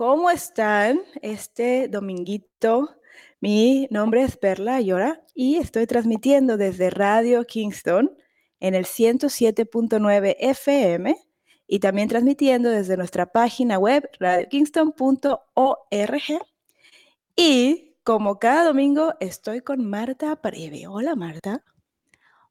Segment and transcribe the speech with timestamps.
[0.00, 2.96] ¿Cómo están este dominguito?
[3.38, 8.10] Mi nombre es Perla Ayora y estoy transmitiendo desde Radio Kingston
[8.60, 11.14] en el 107.9 FM
[11.66, 16.46] y también transmitiendo desde nuestra página web radiokingston.org.
[17.36, 20.86] Y como cada domingo estoy con Marta Preve.
[20.86, 21.62] Hola Marta.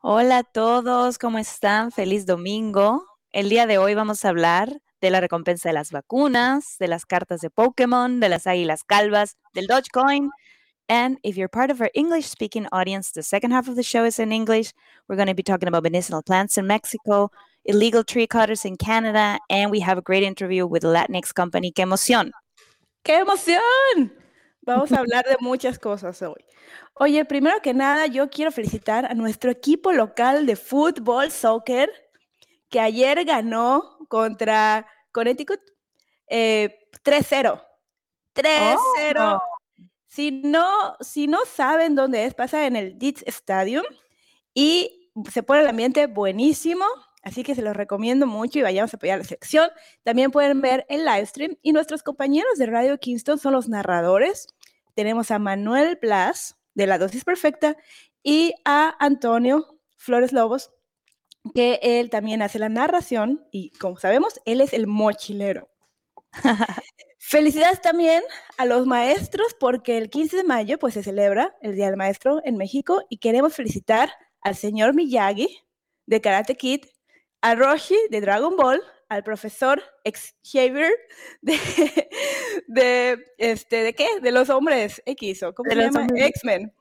[0.02, 1.92] Hola a todos, ¿cómo están?
[1.92, 3.08] Feliz domingo.
[3.32, 7.06] El día de hoy vamos a hablar de la recompensa de las vacunas, de las
[7.06, 10.30] cartas de Pokémon, de las águilas calvas, del Dogecoin.
[10.88, 14.06] And if you're part of our English speaking audience, the second half of the show
[14.06, 14.74] is in English.
[15.08, 17.30] We're going to be talking about medicinal plants in Mexico,
[17.64, 21.72] illegal tree cutters in Canada, and we have a great interview with a Latinx company.
[21.72, 22.32] ¡Qué emoción!
[23.04, 24.12] ¡Qué emoción!
[24.64, 26.44] Vamos a hablar de muchas cosas hoy.
[26.96, 31.90] Oye, primero que nada, yo quiero felicitar a nuestro equipo local de fútbol, soccer,
[32.70, 35.60] que ayer ganó contra Connecticut
[36.28, 37.62] eh, 3-0.
[38.36, 39.42] 3-0.
[40.08, 43.86] Si, no, si no saben dónde es, pasa en el Dietz Stadium
[44.54, 46.86] y se pone el ambiente buenísimo.
[47.22, 49.70] Así que se los recomiendo mucho y vayamos a apoyar la sección.
[50.04, 54.48] También pueden ver el live stream y nuestros compañeros de Radio Kingston son los narradores.
[54.94, 57.76] Tenemos a Manuel Blas de La Dosis Perfecta
[58.24, 60.72] y a Antonio Flores Lobos,
[61.54, 65.70] que él también hace la narración y como sabemos, él es el mochilero.
[67.18, 68.24] Felicidades también
[68.58, 72.42] a los maestros porque el 15 de mayo pues se celebra el Día del Maestro
[72.44, 75.48] en México y queremos felicitar al señor Miyagi
[76.06, 76.86] de Karate Kid,
[77.42, 79.84] a Roshi de Dragon Ball, al profesor
[80.44, 80.92] Xavier
[81.42, 81.58] de,
[82.68, 84.08] de, este, ¿de qué?
[84.22, 86.08] De los hombres X, ¿o cómo De se llama?
[86.16, 86.74] X-Men.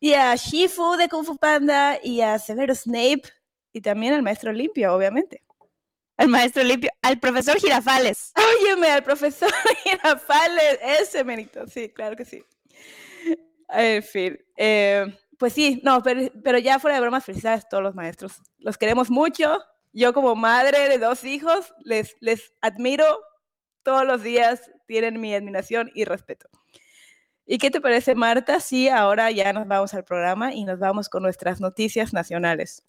[0.00, 3.22] Y a Shifu de Kung Fu Panda y a Severo Snape
[3.72, 5.42] y también al maestro Limpio, obviamente.
[6.16, 8.32] Al maestro limpio, al profesor Girafales.
[8.60, 9.50] Óyeme, al profesor
[9.84, 12.44] Girafales, ese menito, sí, claro que sí.
[13.70, 15.06] En fin, eh,
[15.38, 18.40] pues sí, no, pero, pero ya fuera de bromas, felicidades a todos los maestros.
[18.58, 19.58] Los queremos mucho.
[19.92, 23.04] Yo como madre de dos hijos, les, les admiro
[23.82, 26.48] todos los días, tienen mi admiración y respeto.
[27.46, 28.60] ¿Y qué te parece, Marta?
[28.60, 32.84] Sí, ahora ya nos vamos al programa y nos vamos con nuestras noticias nacionales.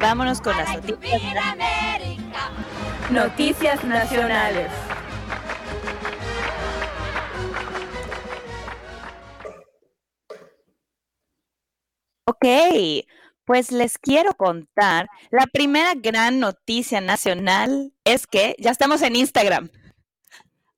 [0.00, 1.22] Vámonos con las noticias.
[3.10, 4.70] Noticias nacionales.
[12.24, 12.46] Ok,
[13.44, 15.08] pues les quiero contar.
[15.30, 19.68] La primera gran noticia nacional es que ya estamos en Instagram.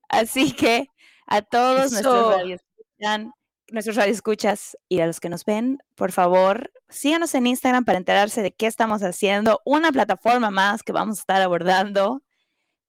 [0.09, 0.89] Así que
[1.27, 3.33] a todos nuestros radioescuchan,
[3.73, 8.43] nuestros radioescuchas y a los que nos ven, por favor, síganos en Instagram para enterarse
[8.43, 9.61] de qué estamos haciendo.
[9.65, 12.23] Una plataforma más que vamos a estar abordando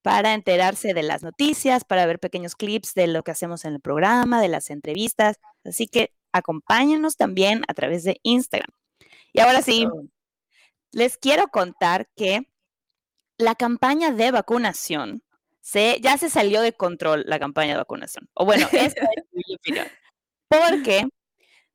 [0.01, 3.79] para enterarse de las noticias, para ver pequeños clips de lo que hacemos en el
[3.79, 5.37] programa, de las entrevistas.
[5.63, 8.69] Así que acompáñenos también a través de Instagram.
[9.31, 9.87] Y ahora sí,
[10.91, 12.49] les quiero contar que
[13.37, 15.23] la campaña de vacunación
[15.61, 18.29] se, ya se salió de control, la campaña de vacunación.
[18.33, 19.87] O bueno, esta es mi opinión.
[20.53, 21.07] Porque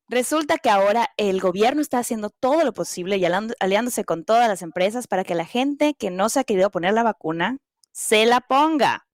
[0.07, 4.61] resulta que ahora el gobierno está haciendo todo lo posible y aliándose con todas las
[4.61, 7.57] empresas para que la gente que no se ha querido poner la vacuna
[7.91, 9.05] se la ponga.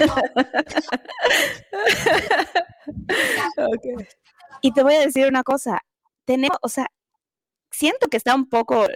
[4.62, 5.80] Y te voy a decir una cosa,
[6.24, 6.86] tenemos, o sea,
[7.70, 8.86] siento que está un poco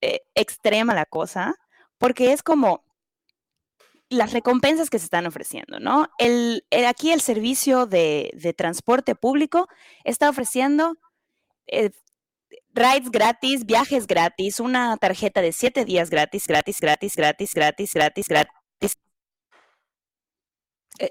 [0.00, 1.54] eh, extrema la cosa,
[1.98, 2.84] porque es como
[4.10, 6.08] las recompensas que se están ofreciendo, ¿no?
[6.18, 9.68] El, el- aquí el servicio de, de transporte público
[10.04, 10.96] está ofreciendo
[11.68, 11.90] eh,
[12.74, 18.28] rides gratis, viajes gratis, una tarjeta de siete días gratis, gratis, gratis, gratis, gratis, gratis,
[18.28, 18.96] gratis.
[21.00, 21.10] Eh,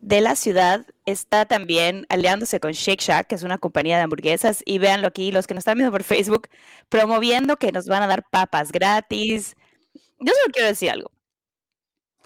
[0.00, 4.62] de la ciudad está también aliándose con Shake Shack, que es una compañía de hamburguesas,
[4.64, 6.48] y véanlo aquí, los que nos están viendo por Facebook,
[6.88, 9.56] promoviendo que nos van a dar papas gratis.
[10.18, 11.10] Yo solo quiero decir algo.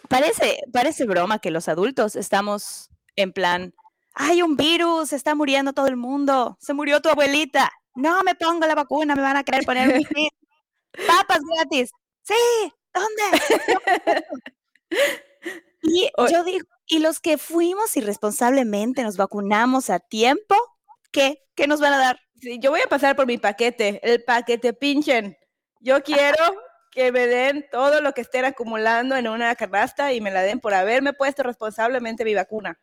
[0.09, 3.75] Parece, parece broma que los adultos estamos en plan,
[4.15, 8.67] hay un virus, está muriendo todo el mundo, se murió tu abuelita, no me pongo
[8.67, 10.05] la vacuna, me van a querer poner un
[11.07, 11.91] papas gratis.
[12.23, 14.25] Sí, ¿dónde?
[15.83, 20.55] y yo digo, ¿y los que fuimos irresponsablemente nos vacunamos a tiempo?
[21.13, 21.45] ¿Qué?
[21.55, 22.21] ¿Qué nos van a dar?
[22.41, 25.37] Sí, yo voy a pasar por mi paquete, el paquete pinchen.
[25.81, 26.37] Yo quiero
[26.91, 30.61] que me den todo lo que estén acumulando en una canasta y me la den
[30.61, 32.81] por haberme puesto responsablemente mi vacuna.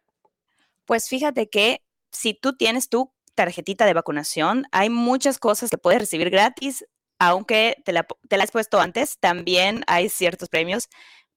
[0.85, 5.99] Pues fíjate que si tú tienes tu tarjetita de vacunación, hay muchas cosas que puedes
[5.99, 6.85] recibir gratis,
[7.19, 10.87] aunque te la, te la has puesto antes, también hay ciertos premios.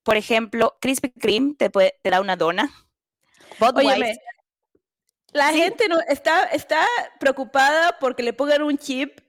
[0.02, 2.70] Por ejemplo, Krispy Kreme te, puede- te da una dona.
[3.58, 4.18] Budweiser-
[5.32, 5.58] la Sí.
[5.60, 6.86] gente no, está, está
[7.18, 9.20] preocupada porque le pongan un chip,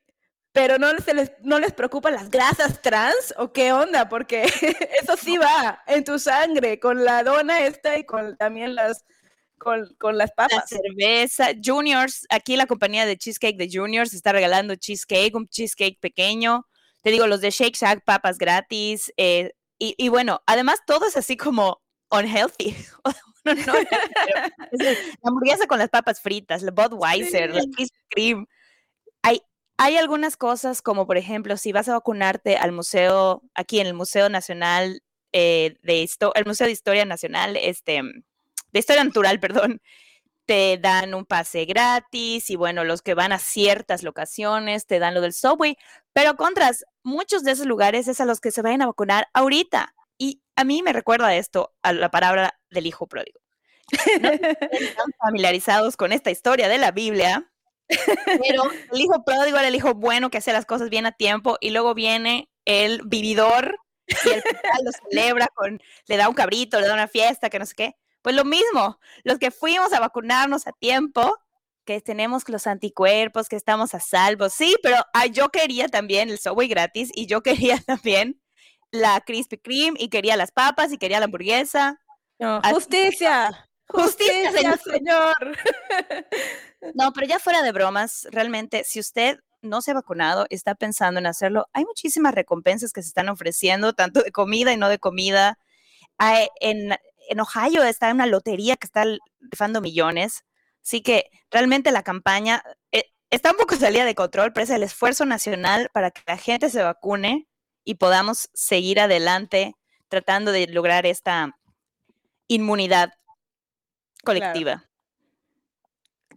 [0.53, 4.43] pero no se les, no les preocupan las grasas trans o qué onda, porque
[5.01, 9.05] eso sí va en tu sangre, con la dona esta y con también las,
[9.57, 10.69] con, con las la papas.
[10.69, 16.67] cerveza, Juniors, aquí la compañía de Cheesecake de Juniors está regalando cheesecake, un cheesecake pequeño.
[17.01, 19.11] Te digo, los de Shake Shack, papas gratis.
[19.17, 21.81] eh, y, y bueno, además todo es así como
[22.11, 22.75] unhealthy.
[23.43, 24.51] No, no, la
[25.23, 27.71] hamburguesa con las papas fritas, la Budweiser, la Sí.
[27.71, 28.45] Krispy Kreme.
[28.45, 28.45] Hay,
[29.83, 33.95] hay algunas cosas como, por ejemplo, si vas a vacunarte al museo, aquí en el
[33.95, 35.01] Museo Nacional
[35.33, 39.81] eh, de Histo- el Museo de Historia Nacional, este, de Historia Natural, perdón,
[40.45, 45.15] te dan un pase gratis y bueno, los que van a ciertas locaciones te dan
[45.15, 45.77] lo del subway,
[46.13, 49.95] pero contras, muchos de esos lugares es a los que se vayan a vacunar ahorita.
[50.19, 53.39] Y a mí me recuerda esto a la palabra del hijo pródigo.
[54.21, 57.50] Tan familiarizados con esta historia de la Biblia,
[58.25, 61.57] pero el hijo pródigo era el hijo bueno que hacía las cosas bien a tiempo
[61.59, 63.77] y luego viene el vividor
[64.07, 67.59] y el papá lo celebra con, le da un cabrito, le da una fiesta, que
[67.59, 67.95] no sé qué.
[68.21, 71.37] Pues lo mismo, los que fuimos a vacunarnos a tiempo,
[71.85, 76.37] que tenemos los anticuerpos, que estamos a salvo, sí, pero ah, yo quería también el
[76.37, 78.39] Subway gratis y yo quería también
[78.91, 81.99] la Krispy Kreme y quería las papas y quería la hamburguesa.
[82.37, 84.79] No, justicia, Justicia, señor.
[84.79, 85.57] señor.
[86.95, 91.19] No, pero ya fuera de bromas, realmente, si usted no se ha vacunado, está pensando
[91.19, 94.97] en hacerlo, hay muchísimas recompensas que se están ofreciendo, tanto de comida y no de
[94.99, 95.59] comida.
[96.17, 96.93] Hay- en,
[97.29, 99.05] en Ohio está una lotería que está
[99.39, 100.43] rifando millones.
[100.83, 104.81] Así que realmente la campaña eh, está un poco salida de control, pero es el
[104.83, 107.47] esfuerzo nacional para que la gente se vacune
[107.83, 109.75] y podamos seguir adelante
[110.09, 111.55] tratando de lograr esta
[112.47, 113.13] inmunidad
[114.23, 114.85] colectiva.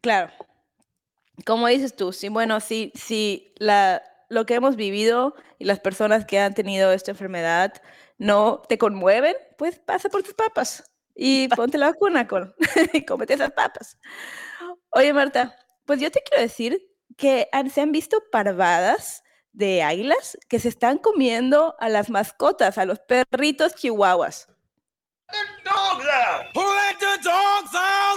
[0.01, 0.31] Claro.
[1.45, 6.25] Como dices tú, sí, bueno, sí, sí, la, lo que hemos vivido y las personas
[6.25, 7.73] que han tenido esta enfermedad
[8.19, 10.85] no te conmueven, pues pasa por tus papas
[11.15, 12.55] y ponte la vacuna con,
[12.93, 13.99] y cómete esas papas.
[14.91, 16.81] Oye, Marta, pues yo te quiero decir
[17.17, 19.23] que han- se han visto parvadas
[19.53, 24.49] de águilas que se están comiendo a las mascotas, a los perritos chihuahuas.
[25.65, 26.45] Dogs out?
[26.55, 28.17] Who let the dogs out?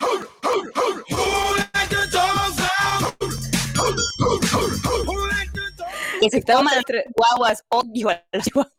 [0.00, 3.02] Who let the dogs out?
[5.06, 8.72] Who let the dogs Que se coman entre- chihuahuas, odio a los chihuahuas.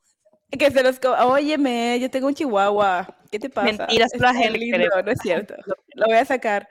[0.51, 3.15] Que se los Óyeme, yo tengo un chihuahua.
[3.31, 3.65] ¿Qué te pasa?
[3.67, 5.55] Mentiras, Es pura tan gente lindo, no es cierto.
[5.93, 6.67] Lo voy a sacar.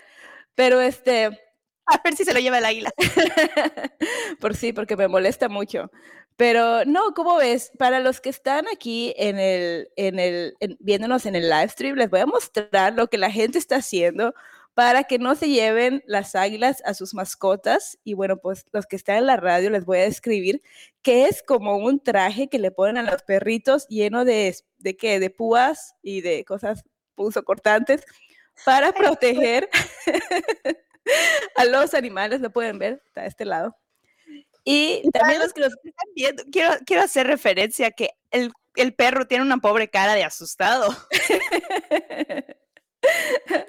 [0.57, 1.27] Pero este,
[1.87, 2.91] A ver si se lo lleva el águila.
[4.41, 5.91] por sí, porque me molesta mucho.
[6.39, 7.73] Pero no, ¿cómo ves?
[7.79, 11.97] Para los que están aquí en el, en el, en- viéndonos en el live stream,
[11.97, 14.33] les voy a mostrar lo que la gente está haciendo
[14.75, 17.99] para que no se lleven las águilas a sus mascotas.
[18.05, 20.63] Y bueno, pues los que están en la radio les voy a describir
[21.03, 25.19] que es como un traje que le ponen a los perritos lleno de, de qué,
[25.19, 26.85] de púas y de cosas
[27.45, 28.05] cortantes
[28.65, 29.69] para proteger
[31.57, 32.41] a los animales.
[32.41, 33.77] Lo pueden ver, está a este lado.
[34.71, 39.27] Y también los que los Están viendo, Quiero, quiero hacer referencia que el, el perro
[39.27, 40.95] tiene una pobre cara de asustado.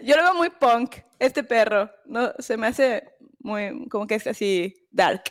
[0.01, 1.89] Yo lo veo muy punk, este perro.
[2.05, 3.03] No, se me hace
[3.39, 5.23] muy, como que es así dark.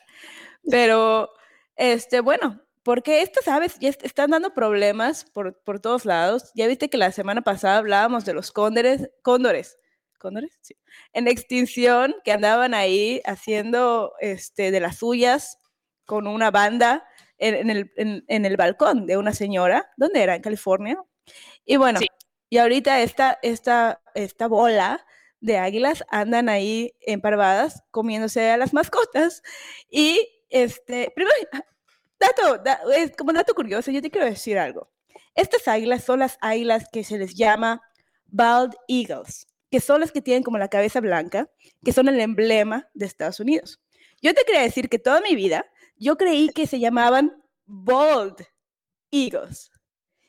[0.71, 1.31] Pero,
[1.77, 6.51] este, bueno, porque estas aves ya est- están dando problemas por, por todos lados.
[6.55, 9.77] Ya viste que la semana pasada hablábamos de los cóndores, cóndores,
[10.19, 10.77] cóndores, sí,
[11.13, 15.59] en extinción, que andaban ahí haciendo, este, de las suyas
[16.05, 17.07] con una banda
[17.39, 19.91] en, en el, en- en el balcón de una señora.
[19.97, 20.35] ¿Dónde era?
[20.35, 21.03] En California.
[21.65, 22.07] Y bueno, Sí.
[22.51, 25.05] y ahorita esta, esta, esta bola
[25.41, 29.43] de águilas andan ahí emparvadas comiéndose a las mascotas.
[29.91, 31.35] Y este, primero,
[32.19, 34.91] dato, da- es como dato curioso, yo te quiero decir algo.
[35.35, 37.81] Estas águilas son las águilas que se les llama
[38.27, 41.51] bald eagles, que son las que tienen como la cabeza blanca,
[41.85, 43.81] que son el emblema de Estados Unidos.
[44.23, 48.47] Yo te quería decir que toda mi vida yo creí que se llamaban Bold
[49.11, 49.71] Eagles.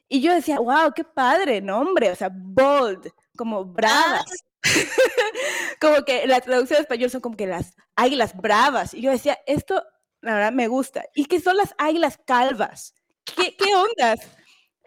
[0.07, 4.25] Y yo decía, wow, qué padre nombre, o sea, bold, como bravas.
[5.79, 8.95] como que la traducción de español son como que las águilas bravas.
[8.95, 9.83] Y yo decía, esto,
[10.21, 11.05] la verdad, me gusta.
[11.13, 12.95] ¿Y qué son las águilas calvas?
[13.23, 14.19] ¿Qué, qué ondas?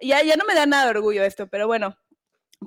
[0.00, 1.96] Ya, ya no me da nada de orgullo esto, pero bueno.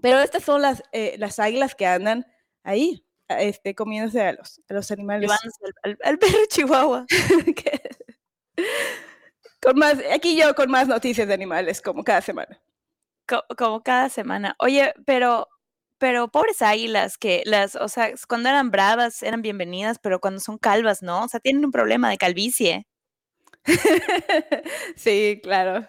[0.01, 2.25] Pero estas son las, eh, las águilas que andan
[2.63, 5.31] ahí, este, comiéndose a los, a los animales.
[5.31, 7.05] Al, al- al perro chihuahua.
[9.61, 12.61] Con más, aquí yo con más noticias de animales, como cada semana.
[13.27, 14.55] Co- como cada semana.
[14.59, 15.47] Oye, pero,
[15.97, 20.57] pero pobres águilas que las, o sea, cuando eran bravas eran bienvenidas, pero cuando son
[20.59, 21.23] calvas, ¿no?
[21.23, 22.85] O sea, tienen un problema de calvicie.
[24.95, 25.87] sí, claro.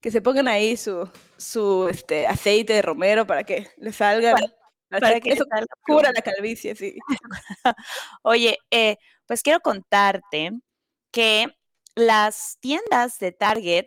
[0.00, 4.36] Que se pongan ahí su, su este, aceite de romero para que le salgan.
[4.88, 6.96] para que eso salga cura la calvicie, sí.
[8.22, 10.52] Oye, eh, pues quiero contarte
[11.12, 11.46] que
[11.94, 13.86] las tiendas de Target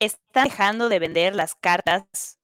[0.00, 2.38] están dejando de vender las cartas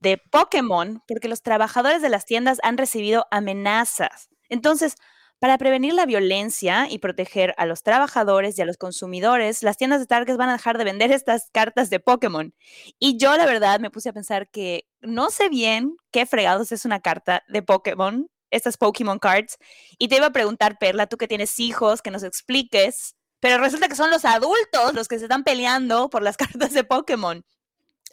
[0.00, 4.28] de Pokémon porque los trabajadores de las tiendas han recibido amenazas.
[4.48, 4.96] Entonces,
[5.38, 10.00] para prevenir la violencia y proteger a los trabajadores y a los consumidores, las tiendas
[10.00, 12.54] de Target van a dejar de vender estas cartas de Pokémon.
[12.98, 16.84] Y yo, la verdad, me puse a pensar que no sé bien qué fregados es
[16.84, 19.58] una carta de Pokémon, estas Pokémon Cards,
[19.98, 23.88] y te iba a preguntar, Perla, tú que tienes hijos, que nos expliques, pero resulta
[23.88, 27.44] que son los adultos los que se están peleando por las cartas de Pokémon.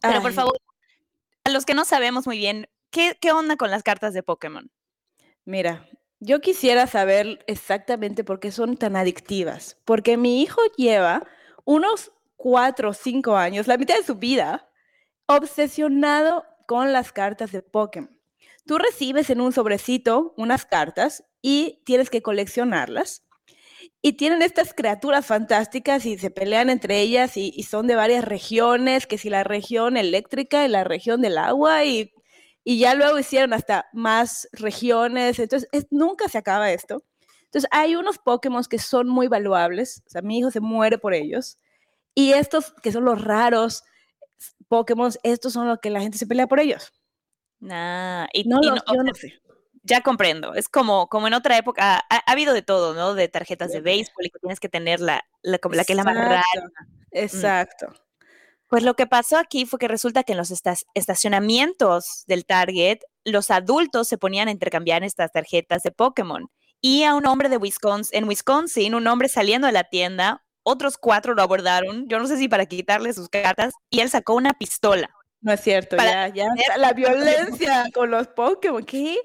[0.01, 0.59] Pero por favor,
[1.43, 4.69] a los que no sabemos muy bien, ¿qué, qué onda con las cartas de Pokémon?
[5.45, 5.87] Mira,
[6.25, 9.77] yo quisiera saber exactamente por qué son tan adictivas.
[9.85, 11.23] Porque mi hijo lleva
[11.65, 14.67] unos cuatro o cinco años, la mitad de su vida,
[15.27, 18.09] obsesionado con las cartas de Pokémon.
[18.65, 23.23] Tú recibes en un sobrecito unas cartas y tienes que coleccionarlas.
[24.01, 29.05] Y tienen estas criaturas fantásticas y se pelean entre ellas y, son de varias regiones,
[29.05, 32.13] que si la región eléctrica y la región del agua y
[32.65, 37.03] y ya luego hicieron hasta más regiones, entonces es- nunca se acaba esto.
[37.45, 41.13] Entonces hay unos Pokémon que son muy valuables, o sea, mi hijo se muere por
[41.13, 41.57] ellos,
[42.13, 43.83] y estos que son los raros
[44.67, 46.91] Pokémon, estos son los que la gente se pelea por ellos.
[47.59, 49.39] Nah, y, No y los, no- yo no sé.
[49.83, 53.13] ya comprendo, es como, como en otra época, ha, ha habido de todo, ¿no?
[53.13, 56.15] De tarjetas de béisbol y que tienes que tener la, la, que es la más
[56.15, 56.43] rara.
[57.11, 58.04] Exacto, Exacto.
[58.75, 60.51] Pues lo que pasó aquí fue que resulta que en los
[60.95, 66.49] estacionamientos del Target, los adultos se ponían a intercambiar estas tarjetas de Pokémon.
[66.81, 70.97] Y a un hombre de Wisconsin, en Wisconsin, un hombre saliendo de la tienda, otros
[70.97, 74.51] cuatro lo abordaron, yo no sé si para quitarle sus cartas, y él sacó una
[74.51, 75.09] pistola.
[75.39, 76.49] No es cierto, ya, ya.
[76.77, 79.17] La violencia con los Pokémon, ¿qué?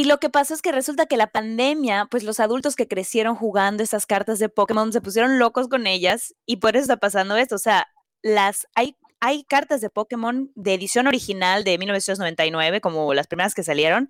[0.00, 3.36] Y lo que pasó es que resulta que la pandemia, pues los adultos que crecieron
[3.36, 7.36] jugando estas cartas de Pokémon se pusieron locos con ellas y por eso está pasando
[7.36, 7.56] esto.
[7.56, 7.86] O sea,
[8.22, 13.62] las hay, hay cartas de Pokémon de edición original de 1999, como las primeras que
[13.62, 14.08] salieron,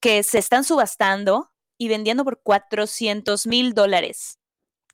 [0.00, 4.40] que se están subastando y vendiendo por 400 mil dólares.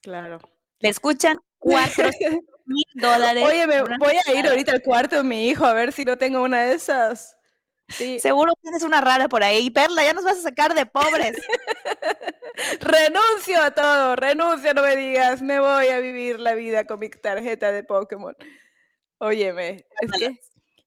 [0.02, 0.40] Claro.
[0.80, 1.40] ¿Le escuchan?
[1.56, 3.44] 400 mil dólares.
[3.48, 6.18] Oye, me voy a ir ahorita al cuarto de mi hijo a ver si no
[6.18, 7.37] tengo una de esas.
[7.88, 8.20] Sí.
[8.20, 9.70] Seguro tienes una rara por ahí.
[9.70, 11.36] Perla, ya nos vas a sacar de pobres.
[12.80, 17.08] Renuncio a todo, renuncio, no me digas, me voy a vivir la vida con mi
[17.08, 18.34] tarjeta de Pokémon.
[19.18, 20.40] Óyeme, es que,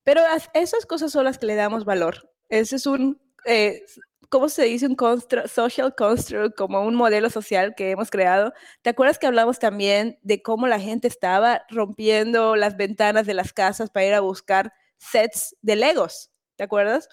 [0.04, 2.30] pero as- esas cosas son las que le damos valor.
[2.50, 3.84] Ese es un, eh,
[4.30, 4.86] ¿cómo se dice?
[4.86, 8.54] Un constru- social construct, como un modelo social que hemos creado.
[8.82, 13.54] ¿Te acuerdas que hablamos también de cómo la gente estaba rompiendo las ventanas de las
[13.54, 16.31] casas para ir a buscar sets de Legos?
[16.62, 17.10] ¿Te acuerdas?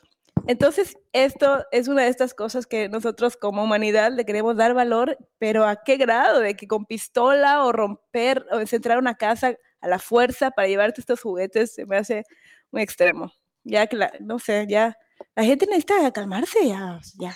[0.46, 5.16] Entonces, esto es una de estas cosas que nosotros como humanidad le queremos dar valor,
[5.38, 6.40] pero ¿a qué grado?
[6.40, 11.00] De que con pistola o romper o entrar una casa a la fuerza para llevarte
[11.00, 12.24] estos juguetes se me hace
[12.70, 13.32] muy extremo.
[13.64, 14.98] Ya que la, no sé, ya
[15.34, 17.34] la gente necesita calmarse, ya, ya.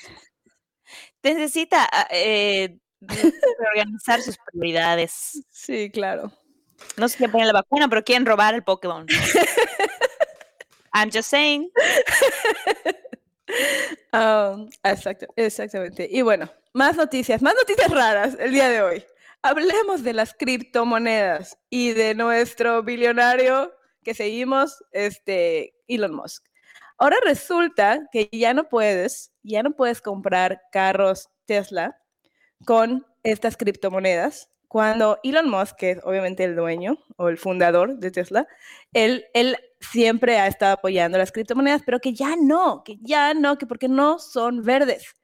[1.22, 5.42] Necesita ah, eh, reorganizar sus prioridades.
[5.48, 6.30] Sí, claro.
[6.98, 9.06] No sé qué ponen la vacuna, pero quieren robar el Pokémon.
[10.92, 11.70] I'm just saying.
[14.12, 16.08] Ah, exacto, exactamente.
[16.10, 19.04] Y bueno, más noticias, más noticias raras el día de hoy.
[19.42, 23.72] Hablemos de las criptomonedas y de nuestro billonario
[24.04, 26.44] que seguimos, este, Elon Musk.
[26.98, 31.98] Ahora resulta que ya no puedes, ya no puedes comprar carros Tesla
[32.64, 34.48] con estas criptomonedas.
[34.72, 38.48] Cuando Elon Musk, que es obviamente el dueño o el fundador de Tesla,
[38.94, 43.58] él, él siempre ha estado apoyando las criptomonedas, pero que ya no, que ya no,
[43.58, 45.14] que porque no son verdes.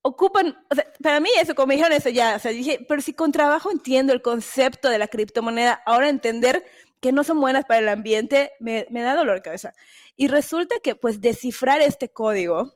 [0.00, 3.02] ocupan, o sea, para mí eso, como me dijeron eso ya, o sea, dije, pero
[3.02, 6.64] si con trabajo entiendo el concepto de la criptomoneda, ahora entender
[7.00, 9.74] que no son buenas para el ambiente me, me da dolor de cabeza.
[10.16, 12.74] Y resulta que pues descifrar este código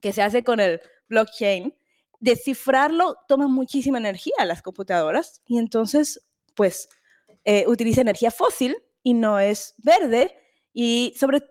[0.00, 1.74] que se hace con el blockchain,
[2.20, 6.88] descifrarlo toma muchísima energía a las computadoras y entonces pues
[7.44, 10.36] eh, utiliza energía fósil y no es verde
[10.72, 11.42] y sobre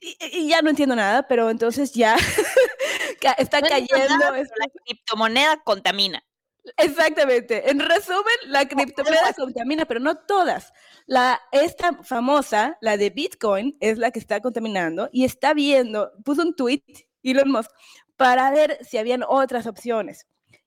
[0.00, 2.16] y, y ya no entiendo nada, pero entonces ya
[3.38, 4.18] está No cayendo.
[4.18, 6.22] nada, la criptomoneda contamina.
[6.76, 7.70] Exactamente.
[7.70, 10.72] En resumen, la criptomoneda contamina, pero no todas.
[11.06, 16.42] La, esta famosa, la de Bitcoin, es la que está contaminando y está viendo, puso
[16.42, 16.82] un tweet,
[17.22, 17.70] Elon Musk,
[18.20, 20.26] para ver si habían otras opciones.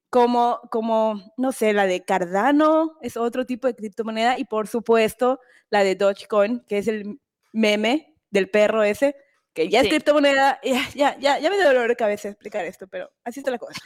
[0.10, 5.40] Como, como, no sé, la de Cardano es otro tipo de criptomoneda y por supuesto
[5.70, 7.20] la de Dogecoin, que es el
[7.52, 9.16] meme del perro ese,
[9.54, 9.90] que ya es Sí.
[9.92, 10.60] criptomoneda.
[10.64, 13.60] Ya, ya, ya, ya me dio dolor de cabeza explicar esto, pero así está la
[13.60, 13.80] cosa.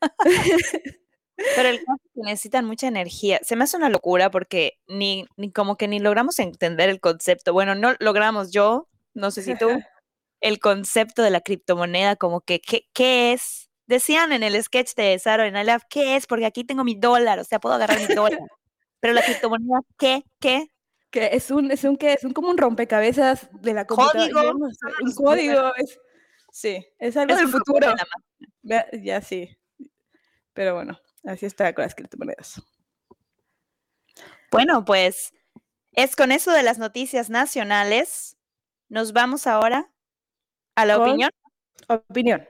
[1.56, 3.40] Pero el caso es que necesitan mucha energía.
[3.42, 7.52] Se me hace una locura porque ni, ni como que ni logramos entender el concepto.
[7.52, 9.68] Bueno, no logramos yo, no sé si tú,
[10.44, 13.70] el concepto de la criptomoneda, como que, ¿qué, qué es?
[13.86, 16.26] Decían en el sketch de Saturday Night Live, ¿qué es?
[16.26, 18.38] Porque aquí tengo mi dólar, o sea, puedo agarrar mi dólar.
[19.00, 20.22] Pero la criptomoneda, ¿qué?
[20.40, 20.68] ¿Qué?
[21.10, 22.12] Que es un, es un, ¿qué?
[22.12, 24.30] Es un, como un rompecabezas de la computadora.
[24.32, 25.74] Código, no sé, todos un código.
[25.76, 25.98] Es,
[26.52, 27.94] sí, es algo Es del futuro.
[29.02, 29.48] ya sí.
[30.52, 32.62] Pero bueno, así está con las criptomonedas.
[34.50, 35.32] Bueno, pues
[35.92, 38.36] es con eso de las noticias nacionales.
[38.90, 39.90] Nos vamos ahora
[40.76, 41.30] a la opinión.
[41.88, 42.46] Opinión.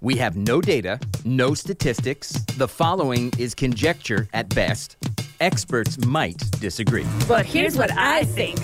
[0.00, 2.32] We have no data, no statistics.
[2.56, 4.96] The following is conjecture at best.
[5.40, 7.06] Experts might disagree.
[7.28, 8.58] But here's what I think.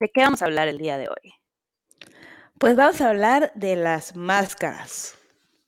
[0.00, 1.34] ¿De qué vamos a hablar el día de hoy?
[2.58, 5.19] Pues vamos a hablar de las máscaras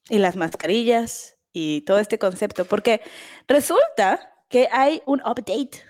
[0.09, 3.01] y las mascarillas y todo este concepto, porque
[3.47, 5.83] resulta que hay un update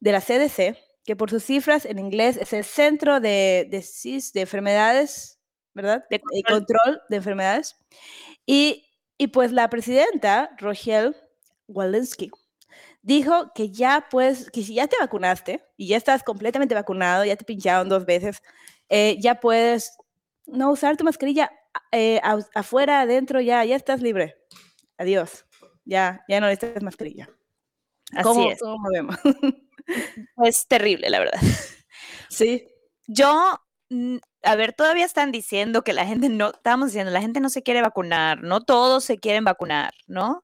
[0.00, 4.32] de la CDC, que por sus cifras en inglés es el Centro de, de, CIS,
[4.32, 5.38] de Enfermedades,
[5.74, 6.04] ¿verdad?
[6.10, 6.44] De control.
[6.44, 7.76] control de enfermedades.
[8.46, 8.86] Y,
[9.18, 11.14] y pues la presidenta, Rochelle
[11.68, 12.30] Walensky,
[13.02, 17.36] dijo que ya pues, que si ya te vacunaste y ya estás completamente vacunado, ya
[17.36, 18.42] te pincharon dos veces,
[18.88, 19.96] eh, ya puedes
[20.46, 21.50] no usar tu mascarilla
[21.92, 22.20] eh,
[22.54, 24.36] afuera, adentro, ya, ya estás libre.
[24.98, 25.44] Adiós.
[25.84, 27.28] Ya, ya no necesitas mascarilla.
[28.12, 28.58] Así ¿Cómo, es.
[28.60, 29.16] cómo vemos?
[30.44, 31.38] Es terrible, la verdad.
[32.30, 32.66] sí.
[33.06, 33.60] Yo,
[33.90, 37.50] mm, a ver, todavía están diciendo que la gente no, estamos diciendo, la gente no
[37.50, 40.42] se quiere vacunar, no todos se quieren vacunar, ¿no?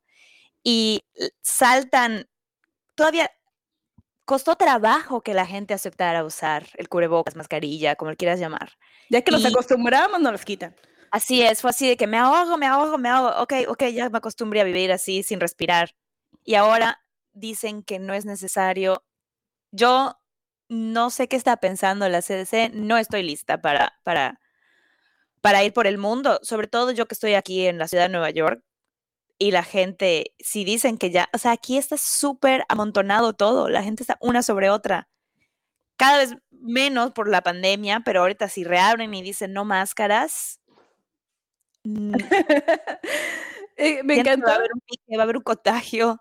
[0.63, 1.01] Y
[1.41, 2.29] saltan,
[2.95, 3.31] todavía
[4.27, 8.73] costó trabajo que la gente aceptara usar el cubrebocas, mascarilla, como lo quieras llamar.
[9.09, 10.77] Ya que Y- acostumbramos, no los quitan.
[11.11, 13.43] Así es, fue así de que me ahogo, me ahogo, me ahogo.
[13.43, 15.91] Ok, ok, ya me acostumbré a vivir así sin respirar.
[16.45, 19.05] Y ahora dicen que no es necesario.
[19.73, 20.21] Yo
[20.69, 24.41] no sé qué está pensando la CDC, no estoy lista para, para,
[25.41, 28.11] para ir por el mundo, sobre todo yo que estoy aquí en la ciudad de
[28.11, 28.63] Nueva York.
[29.39, 33.83] Y la gente, si dicen que ya, o sea, aquí está súper amontonado todo, la
[33.83, 35.09] gente está una sobre otra.
[35.97, 40.60] Cada vez menos por la pandemia, pero ahorita si reabren y dicen no máscaras,
[41.85, 42.13] mm,
[43.77, 44.47] Eh, me encantó.
[44.47, 46.21] Va a haber un pique, va a haber un contagio.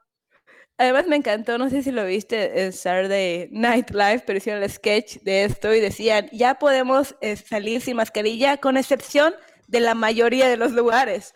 [0.78, 4.70] Además me encantó, no sé si lo viste en Saturday Night Live, pero hicieron el
[4.72, 9.34] sketch de esto y decían, ya podemos eh, salir sin mascarilla con excepción
[9.68, 11.34] de la mayoría de los lugares.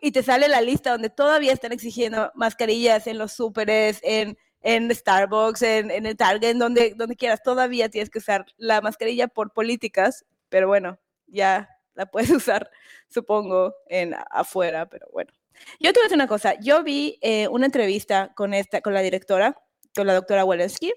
[0.00, 4.94] Y te sale la lista donde todavía están exigiendo mascarillas en los súperes, en, en
[4.94, 7.42] Starbucks, en, en el Target, en donde, donde quieras.
[7.42, 12.70] Todavía tienes que usar la mascarilla por políticas, pero bueno, ya la puedes usar,
[13.08, 15.32] supongo, en afuera, pero bueno.
[15.80, 16.54] Yo te voy a decir una cosa.
[16.60, 19.56] Yo vi eh, una entrevista con esta, con la directora,
[19.94, 20.92] con la doctora Walensky,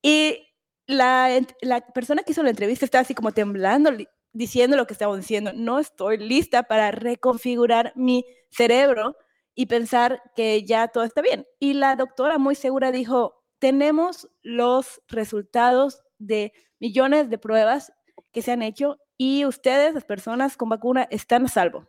[0.00, 0.48] y
[0.86, 3.90] la, la persona que hizo la entrevista estaba así como temblando,
[4.32, 5.52] diciendo lo que estaba diciendo.
[5.52, 9.16] No estoy lista para reconfigurar mi cerebro
[9.54, 11.46] y pensar que ya todo está bien.
[11.58, 17.92] Y la doctora muy segura dijo, tenemos los resultados de millones de pruebas
[18.32, 21.88] que se han hecho y ustedes, las personas con vacuna, están a salvo.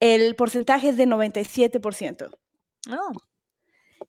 [0.00, 2.30] El porcentaje es de 97%.
[2.88, 3.08] No.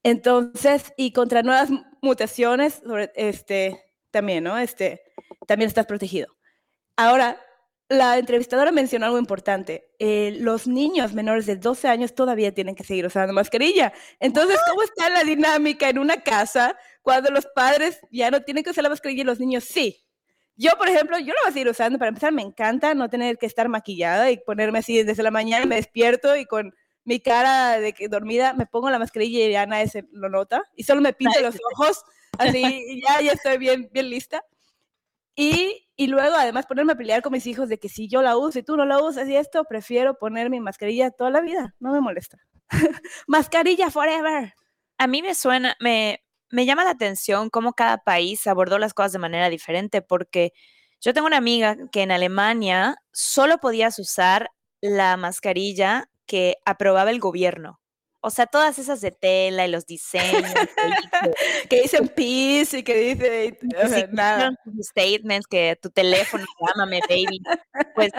[0.04, 2.82] Entonces, y contra nuevas mu- mutaciones,
[3.16, 4.58] este, también, ¿no?
[4.58, 5.02] Este,
[5.48, 6.36] también estás protegido.
[6.96, 7.40] Ahora,
[7.90, 9.90] la entrevistadora mencionó algo importante.
[10.00, 13.92] eh, los niños menores de 12 años todavía tienen que seguir usando mascarilla.
[14.20, 18.70] Entonces, ¿cómo está la dinámica en una casa cuando los padres ya no tienen que
[18.72, 20.04] usar la mascarilla y los niños sí?
[20.56, 21.98] Yo, por ejemplo, yo lo voy a seguir usando.
[21.98, 25.66] Para empezar, me encanta no tener que estar maquillada y ponerme así desde la mañana,
[25.66, 29.88] me despierto y con mi cara de que dormida me pongo la mascarilla y nadie
[29.88, 30.64] se lo nota.
[30.76, 32.04] Y solo me pinto los ojos,
[32.38, 34.44] así, y ya, ya estoy bien, bien lista.
[35.36, 38.38] Y, y luego, además, ponerme a pelear con mis hijos de que si yo la
[38.38, 41.74] uso y tú no la usas y esto, prefiero poner mi mascarilla toda la vida.
[41.80, 42.38] No me molesta.
[43.28, 44.54] mascarilla forever.
[44.98, 49.14] A mí me suena, me, me llama la atención cómo cada país abordó las cosas
[49.14, 50.54] de manera diferente, porque
[51.00, 57.20] yo tengo una amiga que en Alemania solo podías usar la mascarilla que aprobaba el
[57.20, 57.80] gobierno.
[58.24, 60.54] O sea, todas esas de tela y los diseños.
[60.54, 64.52] que Que dicen peace y que dice o sea, nada.
[64.82, 67.42] statements, que tu teléfono, llámame, baby.
[67.96, 68.12] Pues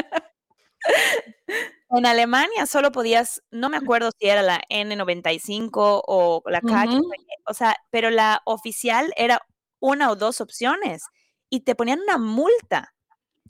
[1.98, 7.10] en Alemania solo podías, no me acuerdo si era la N95 o la calle, Ujú.
[7.46, 9.40] o sea, pero la oficial era
[9.80, 11.02] una o dos opciones
[11.50, 12.92] y te ponían una multa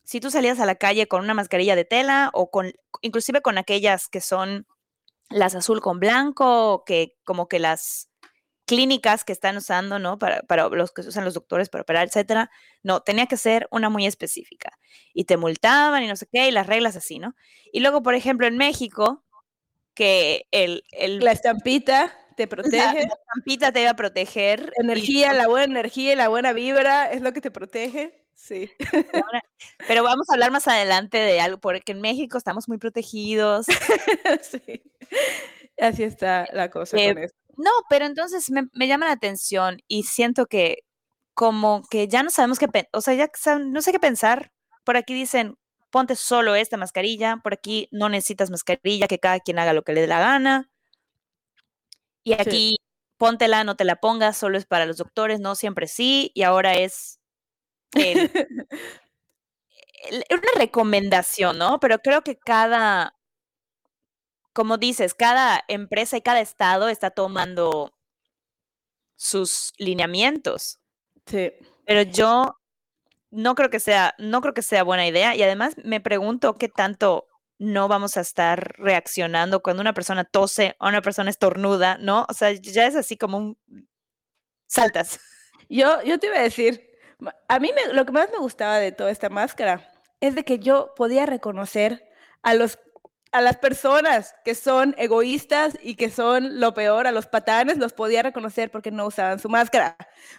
[0.04, 3.58] si tú salías a la calle con una mascarilla de tela o con, inclusive con
[3.58, 4.66] aquellas que son
[5.30, 8.10] las azul con blanco, que como que las
[8.66, 10.18] clínicas que están usando, ¿no?
[10.18, 12.50] Para, para los que usan los doctores para operar, etcétera.
[12.82, 14.78] No, tenía que ser una muy específica.
[15.14, 17.34] Y te multaban y no sé qué, y las reglas así, ¿no?
[17.72, 19.24] Y luego, por ejemplo, en México,
[19.94, 23.06] que el, el La estampita te protege.
[23.06, 24.72] la estampita te iba a proteger.
[24.78, 28.24] y Energía, la buena energía y la buena vibra es lo que te protege.
[28.34, 28.70] Sí.
[29.12, 29.42] ahora-
[29.86, 33.66] pero vamos a hablar más adelante de algo, porque en México estamos muy protegidos.
[34.42, 34.82] sí.
[35.78, 37.34] Así está la cosa Eh, con eso.
[37.56, 40.78] No, pero entonces me, me llama la atención y siento que
[41.34, 44.52] como que ya no sabemos qué, o sea, ya no sé qué pensar.
[44.84, 45.56] Por aquí dicen,
[45.90, 49.92] ponte solo esta mascarilla, por aquí no necesitas mascarilla, que cada quien haga lo que
[49.92, 50.70] le dé la gana.
[52.24, 52.76] Y aquí,
[53.18, 56.74] póntela, no te la pongas, solo es para los doctores, no siempre sí, y ahora
[56.74, 57.20] es
[57.94, 58.30] el-
[60.10, 61.78] el- una recomendación, ¿no?
[61.80, 63.14] Pero creo que cada,
[64.52, 67.92] como dices, cada empresa y cada estado está tomando
[69.16, 70.80] sus lineamientos.
[71.26, 71.52] Sí.
[71.86, 72.56] Pero yo
[73.30, 75.34] no creo que sea, no creo que sea buena idea.
[75.34, 77.26] Y además me pregunto qué tanto
[77.58, 82.26] no vamos a estar reaccionando cuando una persona tose o una persona estornuda, ¿no?
[82.28, 83.58] O sea, ya es así como un
[84.66, 85.20] saltas.
[85.68, 86.86] Yo, yo te iba a decir,
[87.48, 89.88] a mí me- lo que más me gustaba de toda esta máscara
[90.20, 92.04] es de que yo podía reconocer
[92.42, 92.78] a los
[93.32, 97.94] a las personas que son egoístas y que son lo peor, a los patanes, los
[97.94, 99.96] podía reconocer porque no usaban su máscara.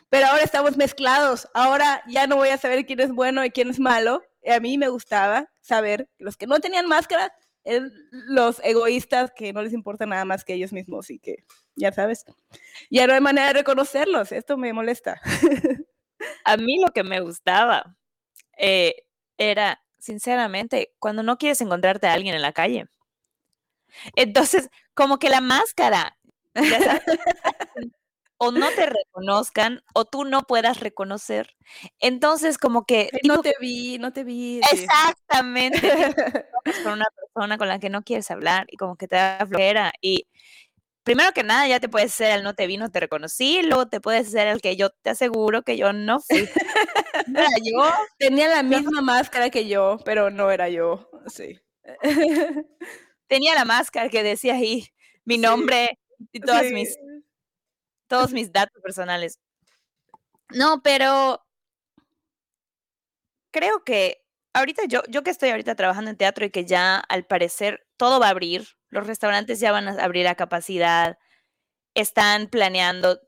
[0.10, 1.47] Pero ahora estamos mezclados.
[1.56, 4.23] Ahora ya no voy a saber quién es bueno y quién es malo.
[4.47, 9.53] A mí me gustaba saber que los que no tenían máscara eran los egoístas que
[9.53, 11.38] no les importa nada más que ellos mismos y que,
[11.75, 12.25] ya sabes,
[12.91, 14.32] ya no hay manera de reconocerlos.
[14.32, 15.19] Esto me molesta.
[16.45, 17.97] A mí lo que me gustaba
[18.58, 22.88] eh, era, sinceramente, cuando no quieres encontrarte a alguien en la calle.
[24.16, 26.18] Entonces, como que la máscara,
[26.56, 27.04] ya sabes,
[28.38, 31.56] o no te reconozcan o tú no puedas reconocer.
[32.00, 33.10] Entonces, como que...
[33.22, 34.60] Tipo, no te vi, no te vi.
[34.72, 35.80] Exactamente.
[36.84, 39.94] con una persona con la que no quieres hablar y como que te da flojera.
[40.02, 40.28] Y
[41.04, 43.62] primero que nada, ya te puedes ser el no te vi, no te reconocí.
[43.63, 46.48] Luego te puedes ser el que yo te aseguro que yo no fui.
[47.28, 47.92] No era yo.
[48.18, 51.10] Tenía la misma máscara que yo, pero no era yo.
[51.28, 51.60] Sí.
[53.28, 54.88] Tenía la máscara que decía ahí
[55.26, 56.00] mi Sí, nombre
[56.32, 56.74] y todas Sí.
[56.74, 56.98] mis,
[58.08, 59.39] todos mis datos personales.
[60.52, 61.44] No, pero
[63.54, 67.24] creo que ahorita yo, yo que estoy ahorita trabajando en teatro y que ya al
[67.26, 71.17] parecer todo va a abrir, los restaurantes ya van a abrir a capacidad,
[71.95, 73.19] están planeando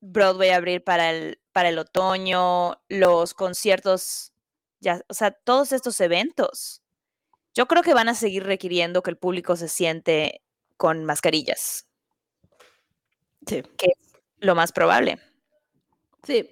[0.00, 4.32] Broadway abrir para el, para el otoño, los conciertos,
[4.80, 6.82] ya, o sea, todos estos eventos.
[7.54, 10.42] Yo creo que van a seguir requiriendo que el público se siente
[10.76, 11.86] con mascarillas,
[13.46, 13.62] Sí.
[13.78, 15.18] que es lo más probable.
[16.24, 16.48] Sí,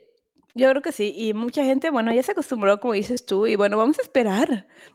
[0.54, 1.12] yo creo que sí.
[1.16, 4.48] Y mucha gente, bueno, ya se acostumbró, como dices tú, y bueno, vamos a esperar.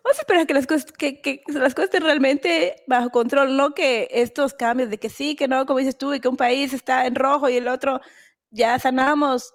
[0.04, 3.74] Vamos a esperar que las cosas, que, que las cosas estén realmente bajo control, no
[3.74, 6.74] que estos cambios de que sí, que no, como dices tú, y que un país
[6.74, 8.02] está en rojo y el otro
[8.52, 9.54] ya sanamos.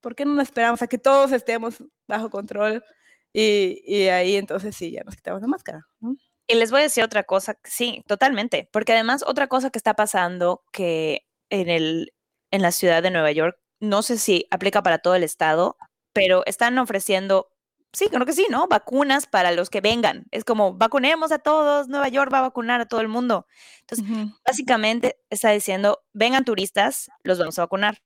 [0.00, 2.84] ¿Por qué no nos esperamos a que todos estemos bajo control?
[3.32, 5.86] Y, y ahí entonces sí, ya nos quitamos la máscara.
[6.00, 6.16] ¿no?
[6.48, 9.94] Y les voy a decir otra cosa, sí, totalmente, porque además otra cosa que está
[9.94, 12.12] pasando que en el
[12.50, 15.76] en la ciudad de Nueva York, no sé si aplica para todo el estado,
[16.12, 17.48] pero están ofreciendo
[17.96, 18.68] sí, creo que sí, ¿no?
[18.68, 20.26] Vacunas para los que vengan.
[20.30, 23.46] Es como, vacunemos a todos, Nueva York va a vacunar a todo el mundo.
[23.80, 24.06] Entonces,
[24.46, 28.02] básicamente está diciendo, vengan turistas, los vamos a vacunar.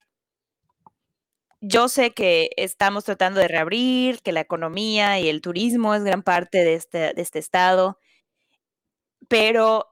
[1.61, 6.22] Yo sé que estamos tratando de reabrir, que la economía y el turismo es gran
[6.22, 7.98] parte de este, de este estado,
[9.26, 9.89] pero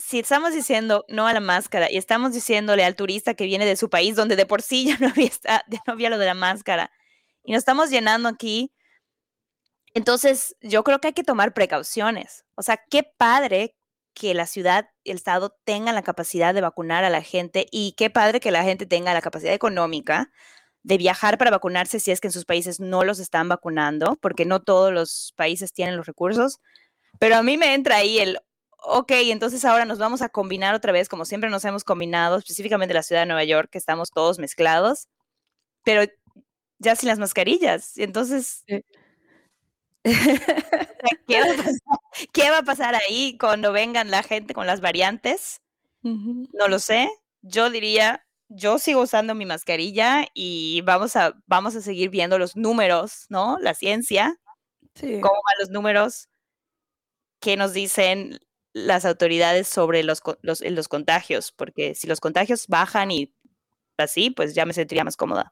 [0.00, 3.76] si estamos diciendo no a la máscara y estamos diciéndole al turista que viene de
[3.76, 5.30] su país donde de por sí ya no había,
[5.86, 6.90] no había lo de la máscara
[7.44, 8.72] y nos estamos llenando aquí,
[9.94, 12.44] entonces yo creo que hay que tomar precauciones.
[12.54, 13.76] O sea, qué padre
[14.14, 18.10] que la ciudad el estado tengan la capacidad de vacunar a la gente y qué
[18.10, 20.30] padre que la gente tenga la capacidad económica
[20.82, 24.44] de viajar para vacunarse si es que en sus países no los están vacunando, porque
[24.46, 26.58] no todos los países tienen los recursos.
[27.18, 28.38] Pero a mí me entra ahí el,
[28.84, 32.94] ok, entonces ahora nos vamos a combinar otra vez, como siempre nos hemos combinado, específicamente
[32.94, 35.08] la ciudad de Nueva York, que estamos todos mezclados,
[35.84, 36.02] pero
[36.78, 37.96] ya sin las mascarillas.
[37.98, 38.84] Entonces, Sí.
[41.28, 41.98] ¿qué va, a pasar?
[42.32, 45.60] ¿qué va a pasar ahí cuando vengan la gente con las variantes?
[46.02, 47.10] No lo sé.
[47.42, 52.56] Yo diría, yo sigo usando mi mascarilla y vamos a, vamos a seguir viendo los
[52.56, 53.58] números, ¿no?
[53.60, 54.38] La ciencia,
[54.94, 55.20] Sí.
[55.20, 56.28] cómo van los números,
[57.40, 58.38] qué nos dicen
[58.72, 63.34] las autoridades sobre los, los, los contagios, porque si los contagios bajan y
[63.98, 65.50] así, pues ya me sentiría más cómoda.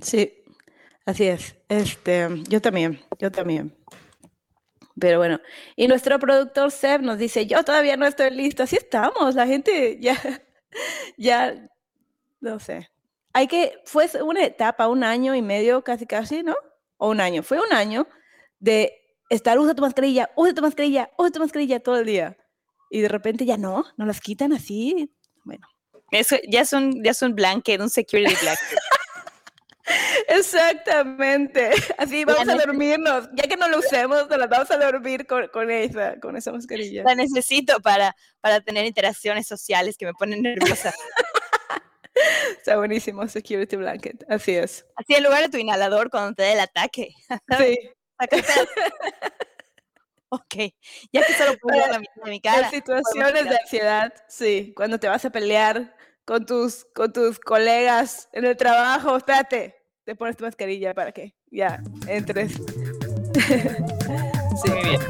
[0.00, 0.42] Sí,
[1.06, 1.56] así es.
[1.68, 3.76] Este, yo también, yo también.
[4.98, 5.40] Pero bueno,
[5.76, 8.62] y nuestro productor Seb nos dice, yo todavía no estoy listo.
[8.62, 10.16] Así estamos, la gente ya,
[11.16, 11.68] ya,
[12.40, 12.90] no sé.
[13.32, 16.54] Hay que, fue una etapa, un año y medio, casi, casi, ¿no?
[16.96, 18.06] O un año, fue un año
[18.60, 18.92] de
[19.28, 22.36] estar, usa tu mascarilla, usa tu mascarilla, usa tu mascarilla todo el día.
[22.90, 25.10] Y de repente ya no, no las quitan así.
[25.44, 25.66] Bueno.
[26.10, 28.78] Eso ya es un, ya es un blanket, un security blanket.
[30.28, 31.70] Exactamente.
[31.98, 33.28] Así vamos a dormirnos.
[33.34, 36.52] Ya que no lo usemos, nos las vamos a dormir con, con esa, con esa
[36.52, 37.02] mascarilla.
[37.04, 40.94] La necesito para, para tener interacciones sociales que me ponen nerviosa.
[42.56, 44.24] Está buenísimo, security blanket.
[44.28, 44.86] Así es.
[44.96, 47.10] Así en lugar de tu inhalador cuando te dé el ataque.
[47.58, 47.78] Sí.
[50.34, 50.56] Ok,
[51.12, 51.52] ya que solo
[51.88, 52.66] la mitad de mi cara.
[52.66, 54.72] En situaciones de ansiedad, sí.
[54.74, 55.94] Cuando te vas a pelear
[56.24, 61.36] con tus, con tus colegas en el trabajo, espérate, te pones tu mascarilla para que
[61.52, 62.54] ya entres.
[62.54, 62.60] Sí,
[64.70, 65.00] muy bien.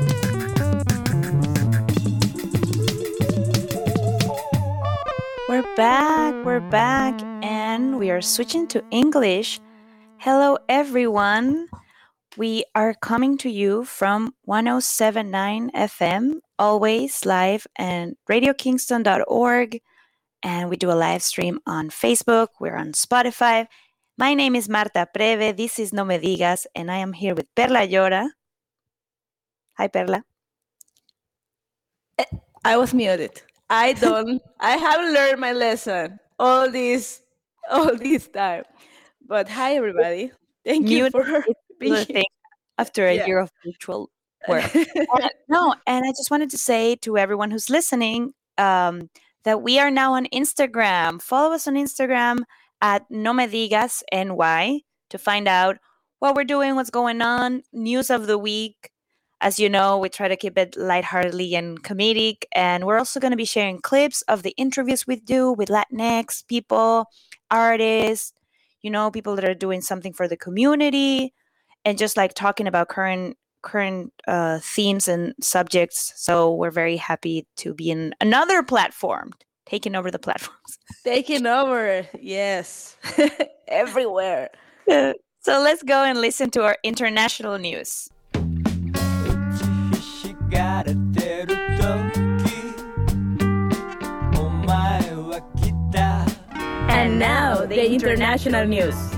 [5.49, 9.59] We're back, we're back, and we are switching to English.
[10.19, 11.69] Hello, everyone.
[12.37, 19.81] We are coming to you from 1079 FM, always live and radiokingston.org.
[20.43, 22.49] And we do a live stream on Facebook.
[22.59, 23.69] We're on Spotify.
[24.19, 25.57] My name is Marta Preve.
[25.57, 28.29] This is No Me Digas, and I am here with Perla Ayora.
[29.79, 30.25] Hi, Perla.
[32.19, 32.25] Eh,
[32.65, 33.43] I was muted.
[33.71, 34.43] I don't.
[34.59, 37.23] I haven't learned my lesson all this,
[37.71, 38.65] all this time.
[39.25, 40.33] But hi, everybody.
[40.65, 41.45] Thank you Mute for
[41.81, 42.25] Little thing
[42.79, 43.27] after a Yeah.
[43.27, 44.11] year of virtual
[44.49, 44.71] work.
[45.49, 49.09] No, and I just wanted to say to everyone who's listening um,
[49.45, 51.21] that we are now on Instagram.
[51.23, 52.43] Follow us on Instagram
[52.83, 55.79] at No Me Digas NY to find out
[56.19, 58.91] what we're doing, what's going on, news of the week.
[59.41, 62.45] As you know, we try to keep it lightheartedly and comedic.
[62.53, 66.47] And we're also going to be sharing clips of the interviews we do with Latinx
[66.47, 67.07] people,
[67.51, 68.33] artists,
[68.83, 71.35] you know, people that are doing something for the community,
[71.85, 76.13] and just like talking about current current uh, themes and subjects.
[76.17, 79.33] So we're very happy to be in another platform,
[79.67, 80.79] taking over the platforms.
[81.05, 82.97] taking over, yes,
[83.69, 84.51] everywhere.
[84.89, 88.09] Uh, so let's go and listen to our international news.
[96.89, 99.14] And now the international news.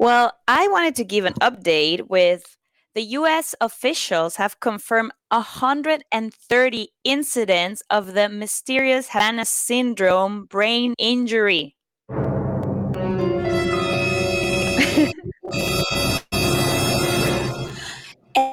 [0.00, 2.56] Well, I wanted to give an update with
[2.94, 11.76] the US officials have confirmed 130 incidents of the mysterious Havana syndrome brain injury.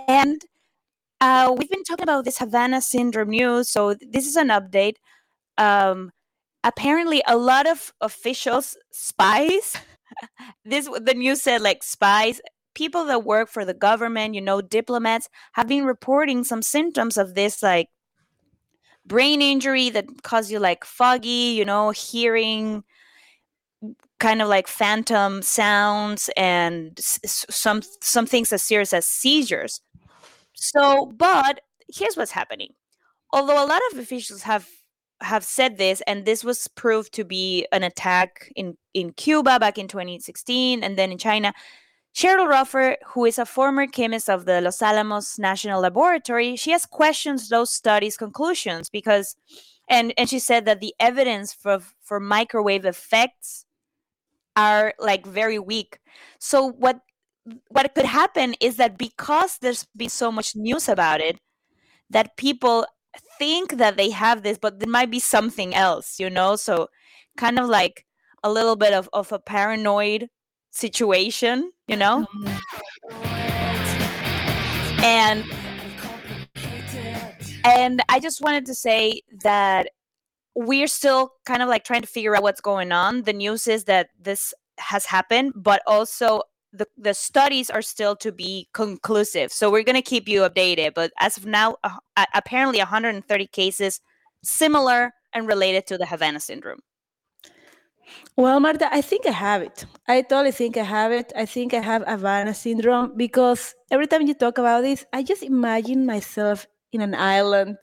[0.09, 0.41] and
[1.21, 4.95] uh, we've been talking about this Havana syndrome news, so this is an update.
[5.57, 6.11] Um,
[6.65, 9.77] apparently, a lot of officials, spies,
[10.65, 12.41] this the news said like spies,
[12.73, 17.35] people that work for the government, you know, diplomats, have been reporting some symptoms of
[17.35, 17.89] this like
[19.05, 22.83] brain injury that cause you like foggy, you know, hearing
[24.19, 29.81] kind of like phantom sounds and some some things as serious as seizures.
[30.53, 31.61] So, but
[31.93, 32.73] here's what's happening.
[33.31, 34.67] Although a lot of officials have
[35.21, 39.77] have said this, and this was proved to be an attack in in Cuba back
[39.77, 41.53] in 2016, and then in China.
[42.15, 46.83] Cheryl Rofer, who is a former chemist of the Los Alamos National Laboratory, she has
[46.83, 49.35] questioned those studies' conclusions because,
[49.87, 53.65] and and she said that the evidence for for microwave effects
[54.55, 55.99] are like very weak.
[56.39, 57.01] So what
[57.69, 61.39] what could happen is that because there's been so much news about it,
[62.09, 62.85] that people
[63.39, 66.55] think that they have this, but there might be something else, you know?
[66.55, 66.87] So
[67.37, 68.05] kind of like
[68.43, 70.29] a little bit of, of a paranoid
[70.71, 72.25] situation, you know?
[75.03, 75.43] And
[77.63, 79.89] and I just wanted to say that
[80.55, 83.23] we're still kind of like trying to figure out what's going on.
[83.23, 86.41] The news is that this has happened, but also
[86.73, 89.51] the, the studies are still to be conclusive.
[89.51, 90.93] So we're going to keep you updated.
[90.93, 94.01] But as of now, uh, apparently 130 cases
[94.43, 96.79] similar and related to the Havana syndrome.
[98.35, 99.85] Well, Marta, I think I have it.
[100.07, 101.33] I totally think I have it.
[101.35, 105.43] I think I have Havana syndrome because every time you talk about this, I just
[105.43, 107.77] imagine myself in an island,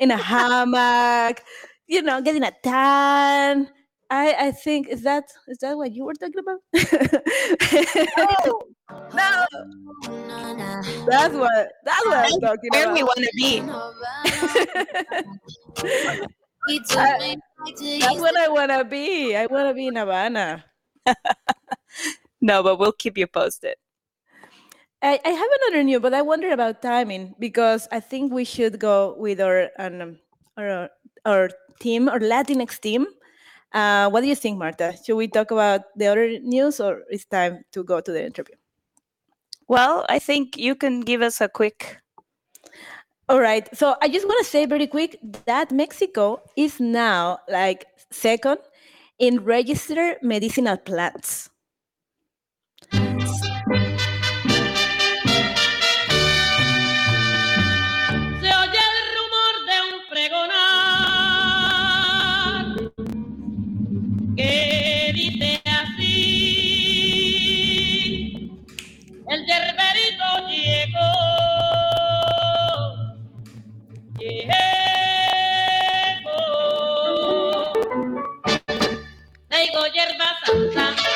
[0.00, 1.42] in a hammock,
[1.86, 3.70] you know, getting a tan.
[4.14, 6.60] I, I think is that is that what you were talking about?
[9.12, 9.46] no,
[11.10, 13.60] that's what that's what I'm talking Where we want to be.
[16.96, 17.36] I-
[18.00, 19.34] that's what I want to be.
[19.34, 20.64] I want to be in Havana.
[22.40, 23.76] No, but we'll keep you posted.
[25.00, 28.78] I, I have another news, but I wonder about timing because I think we should
[28.78, 30.18] go with our um,
[30.58, 30.90] our,
[31.24, 31.48] our
[31.80, 33.06] team, our Latinx team.
[33.74, 34.94] Uh, what do you think, Marta?
[35.04, 38.54] Should we talk about the other news, or it's time to go to the interview?
[39.66, 41.98] Well, I think you can give us a quick.
[43.28, 43.68] All right.
[43.76, 48.58] So I just want to say very quick that Mexico is now like second
[49.18, 51.50] in registered medicinal plants.
[79.94, 81.14] Hierba santa.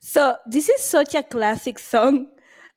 [0.00, 2.28] So this is such a classic song,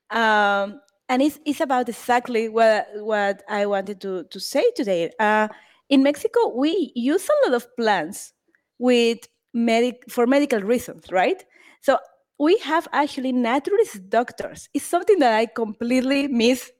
[0.10, 5.12] um, and it's, it's about exactly what what I wanted to to say today.
[5.20, 5.48] Uh,
[5.88, 8.34] in Mexico, we use a lot of plants
[8.80, 9.20] with
[9.54, 11.46] medic for medical reasons, right?
[11.82, 12.00] So
[12.39, 14.67] we have actually naturalist doctors.
[14.74, 16.72] It's something that I completely miss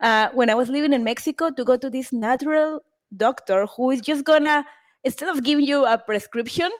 [0.00, 2.80] uh, when I was living in Mexico to go to this natural
[3.16, 4.64] doctor who is just gonna
[5.04, 6.70] instead of giving you a prescription,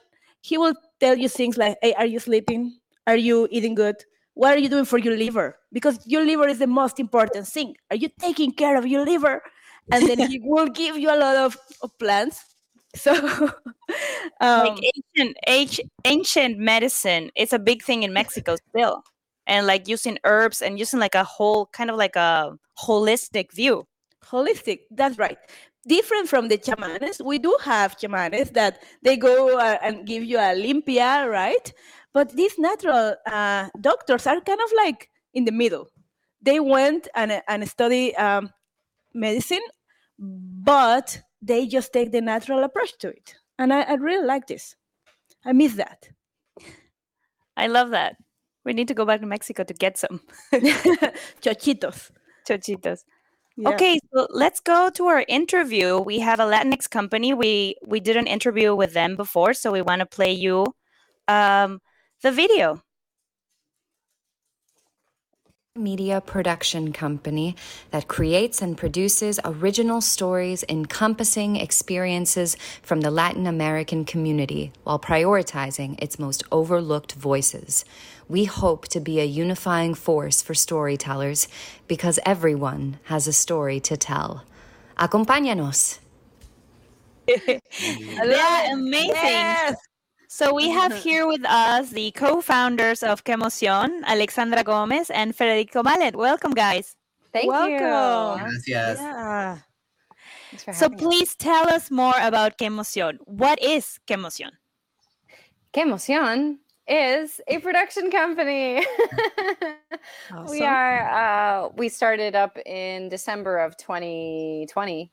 [0.41, 2.79] he will tell you things like, "Hey, are you sleeping?
[3.07, 3.97] Are you eating good?
[4.35, 5.59] What are you doing for your liver?
[5.73, 7.77] Because your liver is the most important thing.
[7.91, 9.43] Are you taking care of your liver?"
[9.91, 12.45] And then he will give you a lot of, of plants.
[12.95, 13.13] So,
[14.41, 14.79] um, like
[15.17, 15.37] ancient
[16.05, 19.03] ancient medicine it's a big thing in mexico still
[19.47, 23.87] and like using herbs and using like a whole kind of like a holistic view
[24.25, 25.39] holistic that's right
[25.87, 27.25] different from the chamanes.
[27.25, 31.73] We do have chamanes that they go uh, and give you a limpia right?
[32.13, 35.89] But these natural uh, doctors are kind of like in the middle.
[36.43, 38.51] They went and, and study um,
[39.15, 39.63] medicine
[40.19, 43.35] but they just take the natural approach to it.
[43.59, 44.77] And I, I really like this.
[45.45, 46.09] I miss that.
[47.57, 48.17] I love that.
[48.65, 50.21] We need to go back to mexico to get some.
[51.43, 52.11] Chochitos.
[52.49, 53.03] Chochitos
[53.57, 53.71] Yeah.
[53.71, 58.17] okay so let's go to our interview we have a latinx company we we did
[58.17, 60.75] an interview with them before so we want to play you
[61.29, 61.81] um
[62.23, 62.83] the video
[65.75, 67.57] media production company
[67.93, 75.99] that creates and produces original stories encompassing experiences from the Latin American community while prioritizing
[76.03, 77.87] its most overlooked voices.
[78.33, 81.49] We hope to be a unifying force for storytellers
[81.87, 84.45] because everyone has a story to tell.
[84.99, 85.99] Acompáñanos.
[87.29, 89.77] yeah amazing Yes.
[90.29, 95.83] So we have here with us the co-founders of Que Emoción, Alexandra Gomez and Federico
[95.83, 96.17] Mallet.
[96.17, 96.97] Welcome, guys.
[97.35, 97.75] Thank Welcome.
[97.75, 98.49] you.
[98.49, 98.99] Gracias.
[98.99, 99.59] Yeah.
[100.57, 101.03] Thanks So having us.
[101.05, 103.19] please tell us more about Que Emoción.
[103.27, 104.53] What is Que Emoción?
[106.89, 108.85] Is a production company.
[110.51, 115.13] We are uh we started up in December of 2020.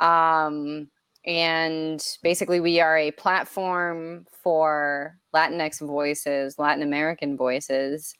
[0.00, 0.88] Um
[1.26, 8.14] and basically we are a platform for Latinx voices, Latin American voices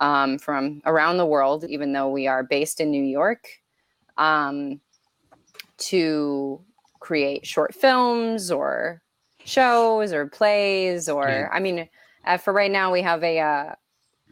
[0.00, 3.46] um, from around the world, even though we are based in New York,
[4.16, 4.80] um,
[5.76, 6.64] to
[7.00, 9.02] create short films or
[9.44, 11.48] shows or plays or Yeah.
[11.52, 11.88] I mean,
[12.26, 13.74] uh, for right now we have a uh,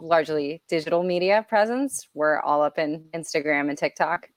[0.01, 2.09] largely digital media presence.
[2.15, 4.29] We're all up in Instagram and TikTok,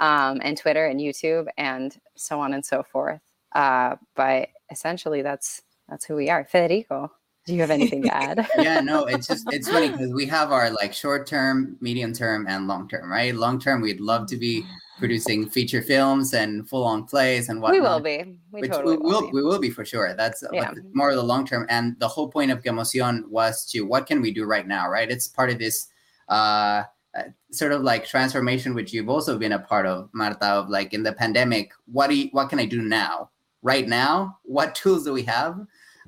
[0.00, 3.20] um, and Twitter and YouTube and so on and so forth.
[3.54, 6.44] Uh, but essentially, that's that's who we are.
[6.44, 7.12] Federico,
[7.46, 8.48] do you have anything to add?
[8.58, 12.46] yeah, no, it's just it's funny because we have our like short term, medium term,
[12.48, 13.34] and long term, right?
[13.34, 14.64] Long term, we'd love to be
[14.98, 17.74] producing feature films and full on plays and whatnot.
[17.74, 18.38] we will be.
[18.52, 19.10] We which totally we will.
[19.22, 19.32] will be.
[19.32, 20.14] we will be for sure.
[20.14, 20.72] That's Yeah.
[20.92, 21.66] more of the long term.
[21.68, 24.88] And the whole point of Que Emoción was to what can we do right now,
[24.88, 25.10] right?
[25.10, 25.88] It's part of this
[26.28, 26.84] uh,
[27.16, 30.46] uh, sort of like transformation, which you've also been a part of, Marta.
[30.46, 33.30] Of like in the pandemic, what do you, what can I do now?
[33.62, 35.58] Right now, what tools do we have?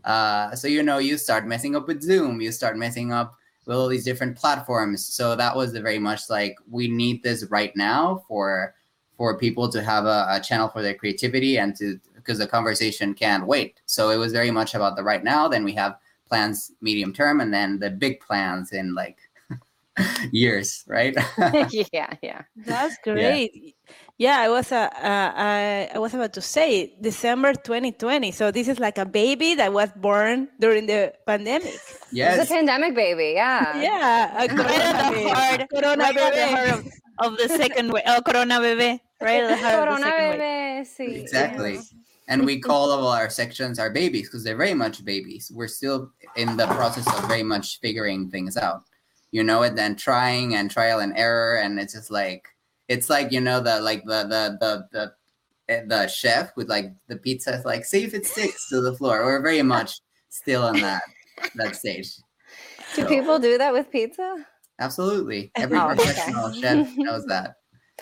[0.05, 3.37] Uh, so you know, you start messing up with Zoom, you start messing up
[3.67, 5.05] with all these different platforms.
[5.05, 8.75] So that was very much like we need this right now for
[9.17, 13.15] for people to have a, a channel for their creativity and to because the conversation
[13.15, 13.81] can't wait.
[13.87, 15.47] So it was very much about the right now.
[15.49, 19.19] Then we have plans medium term, and then the big plans in like
[20.33, 21.15] years, right?
[21.93, 22.43] yeah, yeah.
[22.57, 23.51] That's great.
[23.55, 23.71] Yeah,
[24.23, 28.31] I was uh, uh, I, I was about to say December 2020.
[28.31, 31.75] So this is like a baby that was born during the pandemic.
[31.75, 32.49] It's yes.
[32.49, 33.33] a pandemic baby.
[33.35, 33.75] Yeah.
[33.83, 38.05] Yeah, a Right at corona, heart, corona right at heart of, of the second wave.
[38.07, 39.01] Oh, Corona Bebé.
[39.21, 40.39] Right the heart of the Corona second wave.
[40.39, 41.21] bebé, sí.
[41.21, 41.81] Exactly.
[42.29, 45.51] And we call all our sections our babies because they're very much babies.
[45.53, 48.83] We're still in the process of very much figuring things out,
[49.33, 51.57] you know, and then trying and trial and error.
[51.57, 52.49] And it's just like,
[52.89, 55.13] it's like, you know, the like the, the, the, the,
[55.69, 58.95] eh, the chef with like the pizza, is like, see if it sticks to the
[58.95, 59.25] floor.
[59.25, 61.03] We're very much still on that,
[61.55, 62.17] that stage.
[62.95, 64.47] Do So- people do that with pizza?
[64.81, 65.53] Absolutely.
[65.57, 66.03] Every Oh, okay.
[66.03, 67.55] professional chef knows that.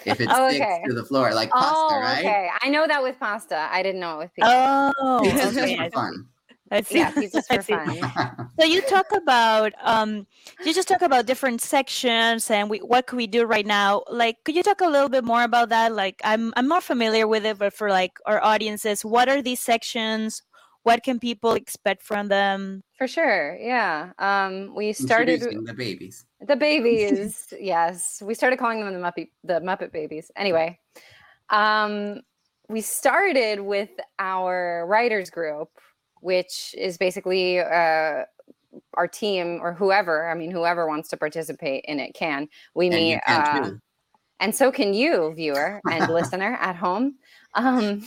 [0.06, 0.82] If it Oh, sticks okay.
[0.88, 2.18] to the floor, like oh, pasta, right?
[2.24, 2.48] okay.
[2.62, 3.68] I know that with pasta.
[3.70, 4.92] I didn't know it with pizza.
[4.98, 5.76] Oh, Pizza's okay.
[5.76, 6.26] just for fun.
[6.72, 6.98] I see.
[6.98, 7.72] yeah, pizza's I for see.
[7.74, 8.48] fun.
[8.58, 10.26] So you talk about um
[10.64, 14.02] you just talk about different sections and we what could we do right now?
[14.10, 15.92] Like could you talk a little bit more about that?
[15.94, 19.60] Like I'm I'm more familiar with it, but for like our audiences, what are these
[19.60, 20.42] sections?
[20.84, 22.82] What can people expect from them?
[22.98, 23.56] For sure.
[23.60, 24.10] Yeah.
[24.18, 26.24] Um, we started the babies.
[26.40, 27.54] the babies.
[27.60, 30.30] yes, we started calling them the Muppet the Muppet babies.
[30.36, 30.78] Anyway,
[31.50, 32.20] um,
[32.68, 35.70] we started with our writers group,
[36.22, 38.24] which is basically uh,
[38.94, 40.30] our team or whoever.
[40.30, 42.48] I mean, whoever wants to participate in it can.
[42.74, 43.20] We And meet.
[43.26, 43.70] uh,
[44.40, 47.16] and so can you viewer and listener at home
[47.54, 48.06] um,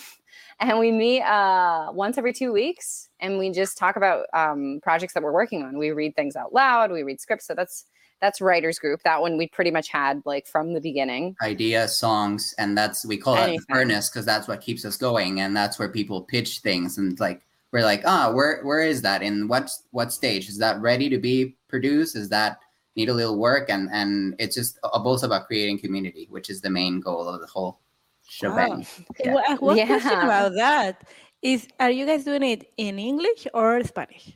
[0.59, 5.13] and we meet uh, once every two weeks and we just talk about um, projects
[5.13, 7.85] that we're working on we read things out loud we read scripts so that's
[8.21, 12.55] that's writers group that one we pretty much had like from the beginning Ideas, songs,
[12.57, 15.77] and that's we call it the furnace because that's what keeps us going, and that's
[15.77, 17.41] where people pitch things, and like
[17.71, 19.21] we're like, ah, where where is that?
[19.21, 22.15] In what what stage is that ready to be produced?
[22.15, 22.59] Is that
[22.95, 23.69] need a little work?
[23.69, 27.41] And and it's just a- both about creating community, which is the main goal of
[27.41, 27.79] the whole
[28.27, 28.85] shebang.
[29.19, 29.33] Yeah.
[29.35, 30.23] Well, one question Yeah.
[30.25, 31.03] about that
[31.41, 34.31] is: Are you guys doing it in English or Spanish?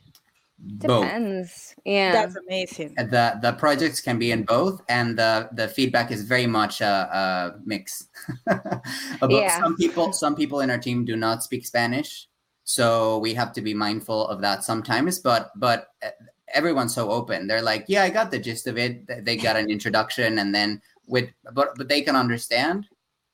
[0.62, 1.04] Both.
[1.08, 2.92] depends yeah That's amazing.
[2.94, 7.08] The the projects can be in both and the the feedback is very much a,
[7.08, 8.08] a mix
[8.46, 9.58] About Yeah.
[9.58, 12.28] some people some people in our team do not speak spanish
[12.70, 16.10] so we have to be mindful of that sometimes but but uh,
[16.54, 17.48] everyone's so open.
[17.48, 19.24] They're like yeah i got the gist of it.
[19.24, 22.86] They got an introduction and then with but but they can understand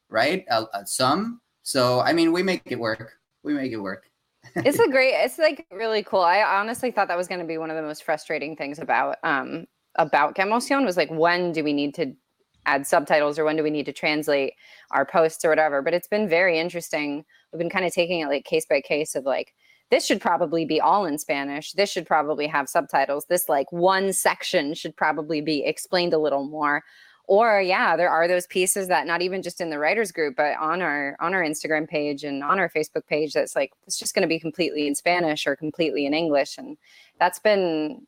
[0.09, 1.43] right uh, uh, some.
[1.63, 3.13] So i mean we make it work.
[3.43, 4.09] We make it work.
[4.55, 6.23] It's a great it's like really cool.
[6.23, 9.19] I honestly thought that was going to be one of the most frustrating things about
[9.23, 9.67] um
[9.97, 12.15] about Que Emoción was like when do we need to
[12.65, 14.55] add subtitles or when do we need to translate
[14.91, 17.25] our posts or whatever but it's been very interesting
[17.57, 19.55] we've been kind of taking it like case by case of like
[19.91, 24.13] this should probably be all in spanish this should probably have subtitles this like one
[24.13, 26.83] section should probably be explained a little more
[27.29, 30.57] or yeah there are those pieces that not even just in the writers group but
[30.59, 34.15] on our on our instagram page and on our facebook page that's like it's just
[34.15, 36.77] going to be completely in spanish or completely in english and
[37.19, 38.01] that's been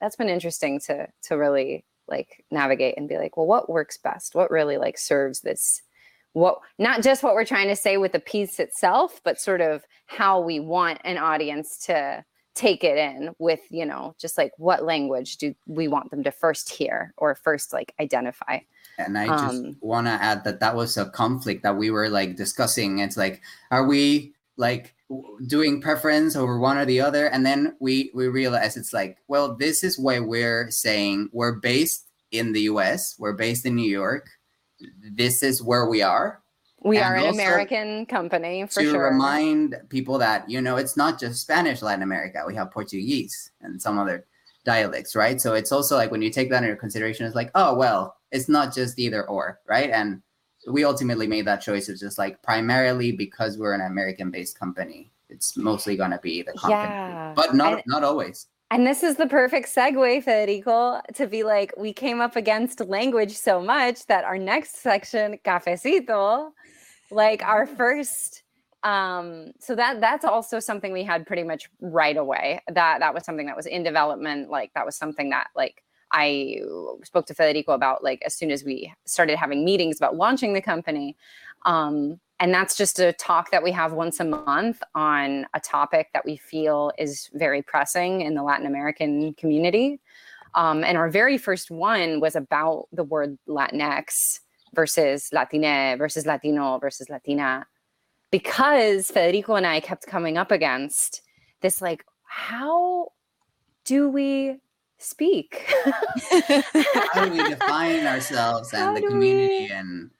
[0.00, 4.34] that's been interesting to to really like navigate and be like, well, what works best?
[4.34, 5.82] What really like serves this?
[6.36, 9.84] What not just what we're trying to say with the piece itself, but sort of
[10.04, 12.22] how we want an audience to
[12.54, 16.30] take it in with, you know, just like what language do we want them to
[16.30, 18.58] first hear or first like identify.
[18.98, 22.10] And I just Um, want to add that that was a conflict that we were
[22.10, 22.98] like discussing.
[22.98, 27.28] It's like, are we like w- doing preference over one or the other?
[27.30, 32.08] And then we we realize it's like, well, this is why we're saying we're based
[32.30, 33.16] in the U.S.
[33.18, 34.28] We're based in New York.
[35.12, 36.40] This is where we are.
[36.82, 39.10] We And are an American company for to sure.
[39.10, 42.44] remind people that you know it's not just Spanish Latin America.
[42.46, 44.24] We have Portuguese and some other
[44.64, 45.40] dialects, right?
[45.40, 48.48] So it's also like when you take that into consideration, it's like, oh well, it's
[48.48, 49.90] not just either or, right?
[49.90, 50.22] And
[50.68, 51.88] we ultimately made that choice.
[51.88, 56.72] It's just like primarily because we're an American-based company, it's mostly gonna be the company,
[56.72, 57.32] Yeah.
[57.34, 58.46] but not And- not always.
[58.70, 63.32] And this is the perfect segue, Federico, to be like, we came up against language
[63.32, 66.50] so much that our next section, cafecito,
[67.10, 68.42] like our first
[68.82, 72.60] um so that that's also something we had pretty much right away.
[72.68, 76.60] That that was something that was in development like that was something that like i
[77.02, 80.60] spoke to federico about like as soon as we started having meetings about launching the
[80.60, 81.16] company.
[81.64, 86.08] Um and that's just a talk that we have once a month on a topic
[86.12, 90.00] that we feel is very pressing in the Latin American community.
[90.54, 94.40] Um, and our very first one was about the word Latinx
[94.74, 97.66] versus Latine versus Latino versus Latina,
[98.30, 101.22] because Federico and I kept coming up against
[101.62, 103.12] this like, how
[103.84, 104.56] do we
[104.98, 105.64] speak?
[107.12, 110.10] How do we define ourselves How and the community we- and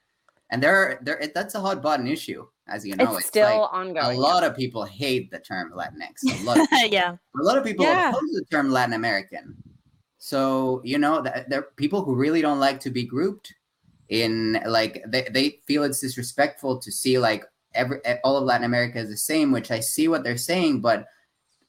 [0.51, 3.16] and there there it- that's a hot button issue, as you know.
[3.16, 4.16] it's still like, ongoing.
[4.16, 6.22] a lot of people hate the term Latinx.
[6.24, 7.16] A lot of yeah.
[7.38, 8.11] a lot of people Yeah.
[8.11, 9.57] oppose the term Latin American.
[10.18, 13.53] So you know, th- there are people who really don't like to be grouped
[14.09, 17.44] in like they, they feel it's disrespectful to see like
[17.74, 21.07] every all of Latin America is the same, which I see what they're saying, but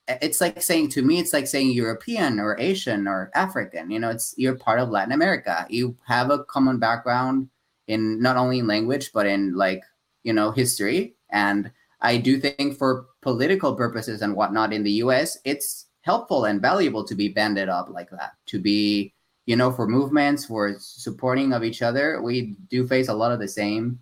[0.08, 3.92] it's like saying to me, it's like saying European or Asian or African.
[3.92, 5.66] You know, it's you're part of Latin America.
[5.70, 7.50] You have a common background
[7.88, 9.84] in not only in language but in like
[10.24, 11.72] you know history and
[12.02, 17.04] I do think for political purposes and whatnot in the US, it's helpful and valuable
[17.04, 19.14] to be banded up like that, to be,
[19.46, 22.22] you know, for movements, for supporting of each other.
[22.22, 24.00] We do face a lot of the same.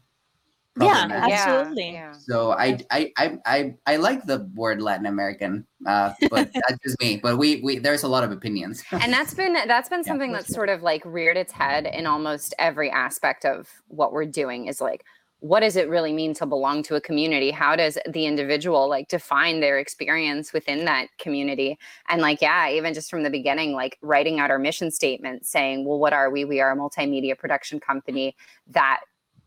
[0.77, 1.33] Yeah, problematic.
[1.33, 1.91] absolutely.
[1.93, 2.11] Yeah.
[2.11, 6.99] So I, I, I, I, I like the word Latin American, uh, but that's just
[6.99, 7.17] me.
[7.21, 8.83] But we, we, there's a lot of opinions.
[8.91, 11.85] and that's been that's been Yeah, something that's that's sort of like reared its head
[11.85, 15.05] in almost every aspect of what we're doing is like
[15.39, 19.07] what does it really mean to belong to a community how does the individual like
[19.09, 23.97] define their experience within that community and like yeah even just from the beginning like
[24.01, 27.79] writing out our mission statement saying well what are we we are a multimedia production
[27.79, 28.35] company
[28.67, 29.01] that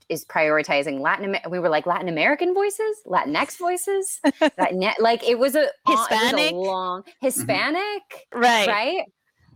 [0.08, 1.36] is prioritizing Latin.
[1.50, 4.20] We were like Latin American voices, Latinx voices,
[4.56, 6.52] Latin- like it was a oh, it was a Hispanic?
[6.52, 7.26] long mm-hmm.
[7.26, 8.68] Hispanic, Right.
[8.68, 9.04] right?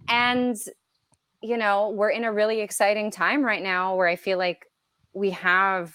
[0.08, 0.56] And
[1.42, 4.66] you know, we're in a really exciting time right now where I feel like
[5.12, 5.94] we have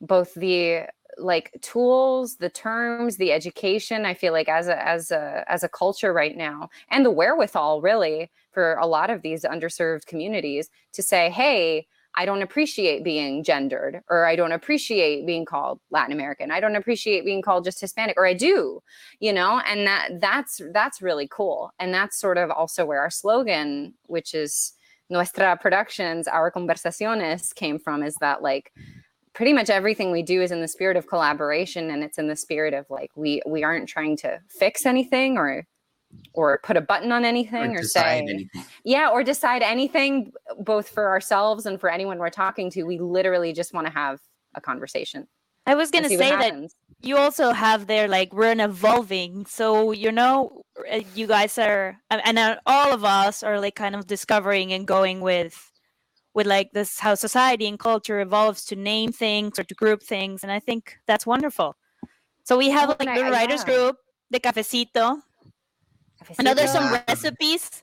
[0.00, 0.86] both the
[1.18, 4.06] like tools, the terms, the education.
[4.06, 7.82] I feel like as a as a as a culture right now, and the wherewithal
[7.82, 11.86] really for a lot of these underserved communities to say, hey,
[12.16, 16.50] I don't appreciate being gendered, or I don't appreciate being called Latin American.
[16.50, 18.82] I don't appreciate being called just Hispanic, or I do,
[19.20, 21.72] you know, and that that's that's really cool.
[21.78, 24.72] And that's sort of also where our slogan, which is
[25.08, 28.72] Nuestra Productions, our conversaciones, came from, is that like
[29.32, 32.36] pretty much everything we do is in the spirit of collaboration and it's in the
[32.36, 35.64] spirit of like we we aren't trying to fix anything or
[36.32, 38.64] or put a button on anything or, decide say anything.
[38.84, 43.52] yeah or decide anything both for ourselves and for anyone we're talking to we literally
[43.52, 44.20] just want to have
[44.54, 45.26] a conversation
[45.66, 46.54] I was gonna say that
[47.00, 51.96] you also have there like we're an evolving so you know uh, you guys are
[52.10, 55.70] and and, uh, all of us are like kind of discovering and going with
[56.34, 60.42] with like this how society and culture evolves to name things or to group things
[60.42, 61.76] and i think that's wonderful
[62.44, 63.72] so we have Oh, like the I- writers yeah.
[63.74, 63.96] group
[64.30, 65.20] the cafecito
[66.38, 67.02] and now there's some Yeah.
[67.08, 67.82] recipes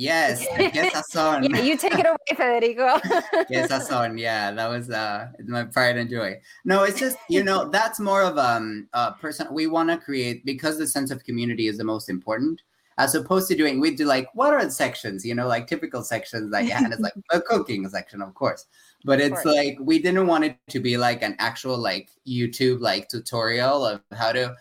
[0.00, 1.48] Yes, yes, sazon.
[1.50, 3.00] yeah, you take it away federico
[3.50, 4.16] yes, sazon.
[4.16, 6.38] Yeah, that was uh my pride and joy.
[6.64, 10.44] No, it's just you know that's more of um a person we want to create
[10.44, 12.62] because the sense of community is the most important.
[12.96, 15.24] As opposed to doing, we do like what are the sections?
[15.26, 16.92] You know, like typical sections that you had.
[16.92, 18.66] It's like a cooking section, of course.
[19.04, 19.46] But it's course.
[19.56, 24.00] like we didn't want it to be like an actual like YouTube like tutorial of
[24.12, 24.54] how to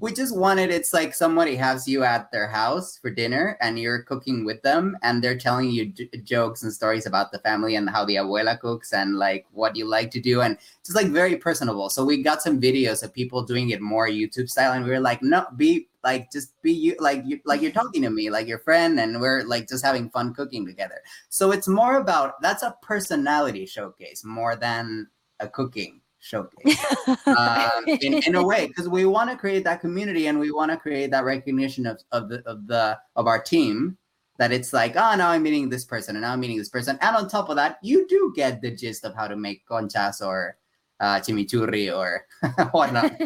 [0.00, 4.02] we just wanted it's like somebody has you at their house for dinner and you're
[4.02, 7.90] cooking with them and they're telling you j- jokes and stories about the family and
[7.90, 11.36] how the abuela cooks and like what you like to do and just like very
[11.36, 11.90] personable.
[11.90, 15.00] So we got some videos of people doing it more youtube style and we were
[15.00, 18.46] like no be like just be you like you like you're talking to me like
[18.46, 21.02] your friend and we're like just having fun cooking together.
[21.28, 25.08] So it's more about that's a personality showcase more than
[25.40, 26.78] a cooking showcase.
[27.26, 30.70] Um, in, in a way because we want to create that community and we want
[30.70, 33.96] to create that recognition of, of the of the of our team
[34.38, 36.98] that it's like oh now i'm meeting this person and now i'm meeting this person.
[37.00, 40.24] And on top of that you do get the gist of how to make conchas
[40.24, 40.56] or
[41.00, 42.26] uh, chimichurri or
[42.72, 43.12] whatnot.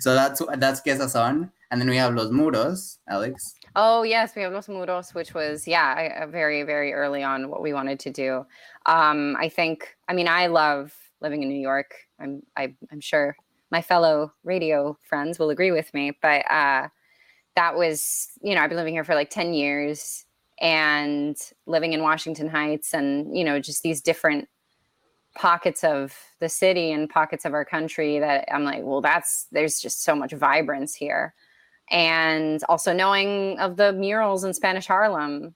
[0.00, 3.54] So that's that's quesazon and then we have los muros alex.
[3.76, 7.72] Oh yes, we have Los Muros, which was yeah, very very early on what we
[7.72, 8.44] wanted to do.
[8.86, 11.94] Um, I think I mean I love living in New York.
[12.20, 13.36] I'm I, I'm sure
[13.70, 16.88] my fellow radio friends will agree with me, but uh,
[17.56, 20.24] that was you know I've been living here for like ten years
[20.60, 24.48] and living in Washington Heights, and you know just these different
[25.36, 29.80] pockets of the city and pockets of our country that I'm like, well, that's there's
[29.80, 31.34] just so much vibrance here
[31.90, 35.54] and also knowing of the murals in Spanish Harlem.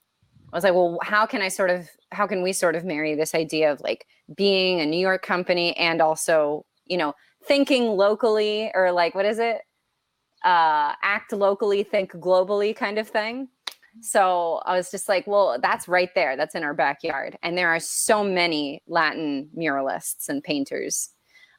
[0.55, 3.17] I was like, well, how can I sort of, how can we sort of marry
[3.17, 7.13] this idea of like being a New York company and also, you know,
[7.45, 9.63] thinking locally or like, what is it?
[10.45, 13.49] Uh, act locally, think globally kind of thing.
[14.01, 16.37] So I was just like, well, that's right there.
[16.37, 17.37] That's in our backyard.
[17.43, 21.11] And there are so many Latin muralists and painters.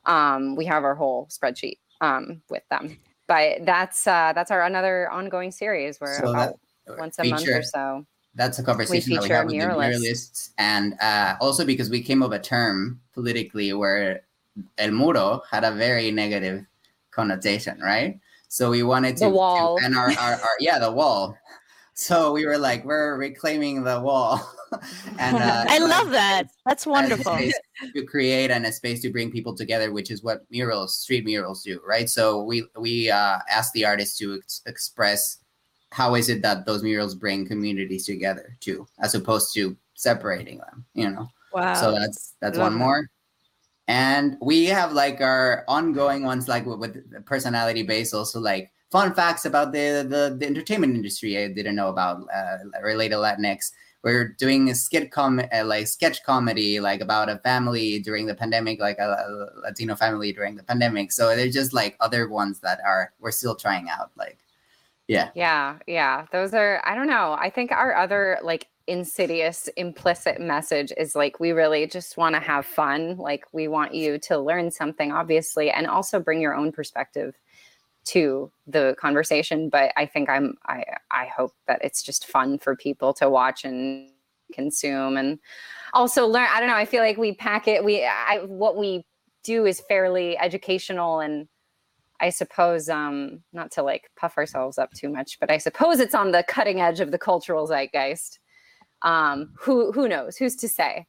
[0.06, 5.10] Um, we have our whole spreadsheet um, with them but that's uh that's our another
[5.10, 6.60] ongoing series where So about
[7.00, 10.00] once a month or so that's a conversation that we have with the muralists.
[10.00, 14.22] muralists and uh, also because we came up a term politically where
[14.78, 16.66] el muro had a very negative
[17.12, 19.78] connotation right so we wanted to The wall.
[19.78, 21.38] to- and our, our, our yeah the wall
[21.94, 24.42] so we were like we're reclaiming the wall
[25.18, 26.50] and uh, I like, love that.
[26.66, 27.38] That's wonderful.
[27.96, 31.64] to create and a space to bring people together which is what murals street murals
[31.64, 35.38] do right so we we uh asked the artists to ex- express
[35.96, 40.86] how is it that those murals bring communities together too as opposed to separating them
[40.94, 41.74] you know Wow.
[41.74, 42.86] so that's that's Love one that.
[42.86, 43.10] more
[43.88, 49.14] and we have like our ongoing ones like with, with personality based also like fun
[49.14, 53.72] facts about the, the the entertainment industry i didn't know about uh, related latinx
[54.04, 58.36] we're doing a skit com uh, like sketch comedy like about a family during the
[58.36, 62.60] pandemic like a, a latino family during the pandemic so they're just like other ones
[62.60, 64.40] that are we're still trying out like
[65.08, 65.30] yeah.
[65.36, 70.92] Yeah yeah those are i don't know i think our other like insidious implicit message
[70.98, 74.70] is like we really just want to have fun like we want you to learn
[74.70, 77.36] something obviously and also bring your own perspective
[78.04, 82.76] to the conversation but i think i'm i i hope that it's just fun for
[82.76, 84.10] people to watch and
[84.54, 85.40] consume and
[85.94, 89.04] also learn i don't know i feel like we pack it we i what we
[89.44, 91.48] do is fairly educational and
[92.20, 96.16] i suppose um not to like puff ourselves up too much but i suppose it's
[96.16, 98.40] on the cutting edge of the cultural zeitgeist.
[99.02, 100.38] Um who who knows?
[100.38, 101.06] Who's to say?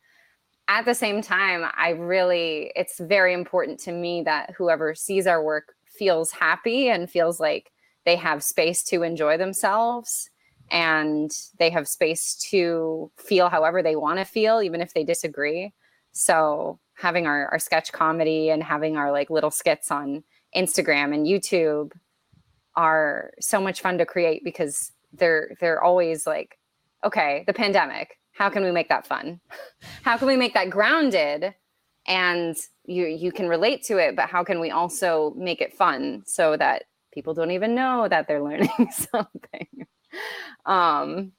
[0.68, 5.42] At the same time i really it's very important to me that whoever sees our
[5.42, 7.70] work feels happy and feels like
[8.04, 10.30] they have space to enjoy themselves
[10.70, 15.72] and they have space to feel however they want to feel even if they disagree.
[16.12, 20.24] So having our, our sketch comedy and having our like little skits on
[20.57, 21.92] instagram and youtube
[22.74, 26.59] are so much fun to create because they're they're always like
[27.04, 29.40] okay the pandemic how can we make that fun?
[30.02, 31.54] How can we make that grounded?
[32.07, 32.54] And
[32.84, 36.57] you you can relate to it but how can we also make it fun so
[36.57, 39.86] that people don't even know that they're learning something?
[40.66, 41.32] Um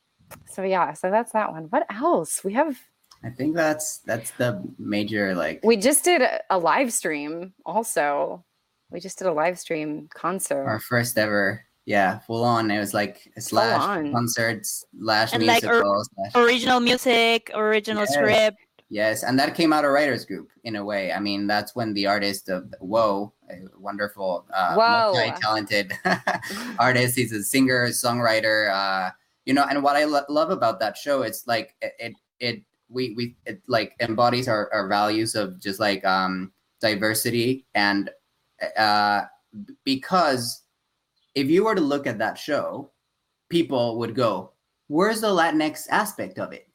[0.48, 1.66] so yeah so that's that one.
[1.70, 2.44] What else?
[2.44, 2.78] We have
[3.24, 8.46] i think that's that's the major like we just did a, a live stream also
[8.92, 12.94] we just did a live stream concert our first ever yeah full on it was
[12.94, 14.12] like a slash on.
[14.12, 18.14] concerts slash And like musical or- slash Original music, original Yes.
[18.14, 18.58] script.
[18.90, 21.12] Yes, and that came out of writers group in a way.
[21.12, 25.92] I mean, that's when the artist of Whoa, a wonderful, uh, multi-talented
[26.80, 27.18] artist.
[27.18, 28.72] He's a singer, songwriter.
[28.72, 29.12] Uh,
[29.46, 32.64] you know, and what I lo- love about that show, it's like it, it, it
[32.88, 38.10] we we it like embodies our, our values of just like um diversity and
[38.78, 39.24] uh
[39.84, 40.64] because
[41.36, 42.92] if you were to look at that show,
[43.50, 44.54] people would go,
[44.88, 46.68] "Where's the Latinx aspect of it?"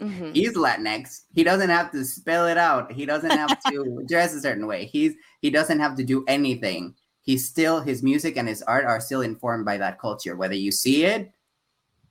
[0.00, 0.34] Mhm.
[0.34, 1.22] he's Latinx.
[1.32, 2.92] He doesn't have to spell it out.
[2.92, 4.86] He doesn't have to dress a certain way.
[4.86, 6.94] He's he doesn't have to do anything
[7.24, 10.70] he's still his music and his art are still informed by that culture, whether you
[10.70, 11.32] see it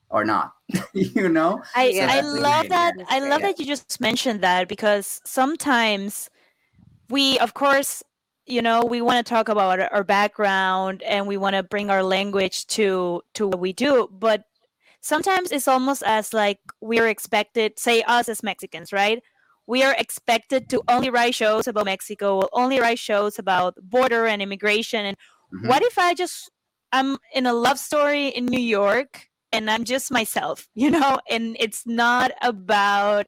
[0.10, 0.54] or not.
[0.93, 2.95] you know, I, Yeah, I love that.
[3.08, 6.30] I love that you just mentioned that because sometimes
[7.10, 8.04] we, of course,
[8.46, 12.04] you know, we want to talk about our- background and we want to bring our
[12.04, 14.44] language to to what we do, but
[15.02, 19.22] sometimes it's almost as like we're expected, say us as Mexicans, right?
[19.68, 24.41] We are expected to only write shows about Mexico, only write shows about border and
[24.41, 25.06] immigration.
[25.06, 25.18] And
[25.54, 25.68] Mhm.
[25.70, 26.50] what if I just
[26.91, 31.56] I'm in a love story in New York and I'm just myself, you know, and
[31.60, 33.26] it's not about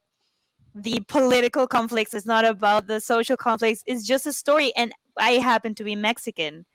[0.76, 4.72] the political conflicts, it's not about the social conflicts, it's just a story.
[4.76, 6.66] And I happen to be Mexican.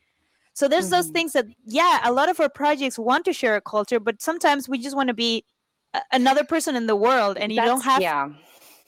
[0.53, 1.13] So there's those Mhm.
[1.13, 4.67] things that, yeah, a lot of our projects want to share a culture, but sometimes
[4.67, 5.45] we just want to be
[5.93, 8.29] a- another person in the world and you don't have yeah.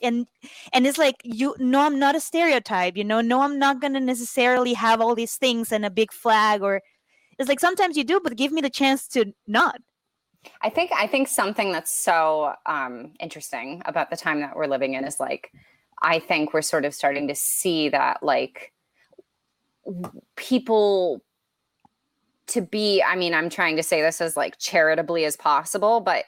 [0.02, 0.26] and
[0.72, 3.92] and it's like you no i'm not a stereotype you know no i'm not going
[3.92, 6.80] to necessarily have all these things and a big flag or
[7.38, 9.76] it's like sometimes you do but give me the chance to not
[10.60, 14.94] I think I think something that's so um, interesting about the time that we're living
[14.94, 15.50] in is like
[16.02, 18.72] I think we're sort of starting to see that like
[20.36, 21.22] people
[22.48, 26.24] to be I mean I'm trying to say this as like charitably as possible but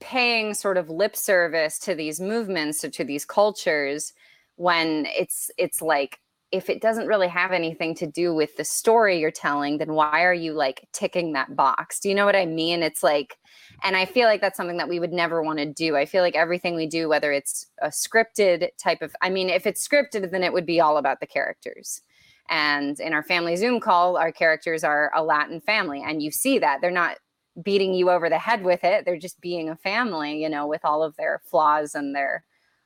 [0.00, 4.12] paying sort of lip service to these movements or to these cultures
[4.56, 6.20] when it's it's like
[6.52, 10.22] if it doesn't really have anything to do with the story you're telling then why
[10.22, 11.98] are you like ticking that box?
[11.98, 12.82] Do you know what i mean?
[12.82, 13.36] It's like
[13.82, 15.96] and i feel like that's something that we would never want to do.
[15.96, 19.66] I feel like everything we do whether it's a scripted type of i mean if
[19.66, 22.02] it's scripted then it would be all about the characters.
[22.48, 26.58] And in our family zoom call our characters are a latin family and you see
[26.60, 26.80] that.
[26.80, 27.16] They're not
[27.62, 29.04] beating you over the head with it.
[29.04, 32.44] They're just being a family you know with all of their flaws and their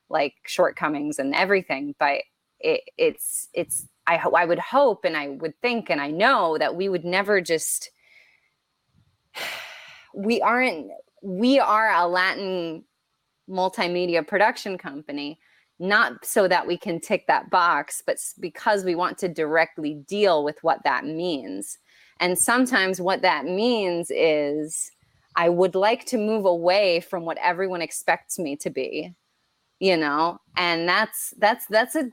[0.09, 1.95] like shortcomings and everything.
[1.99, 2.23] But
[2.63, 6.57] it, it's it's I, ho- I would hope and I would think and I know
[6.57, 7.91] that we would never just
[10.15, 10.87] we aren't
[11.21, 12.83] we are a Latin
[13.49, 15.39] multimedia production company
[15.79, 20.43] not so that we can tick that box but because we want to directly deal
[20.43, 21.77] with what that means.
[22.19, 24.91] And sometimes what that means is
[25.35, 29.15] I would like to move away from what everyone expects me to be
[29.81, 30.39] you know?
[30.55, 32.09] And that's that's that's a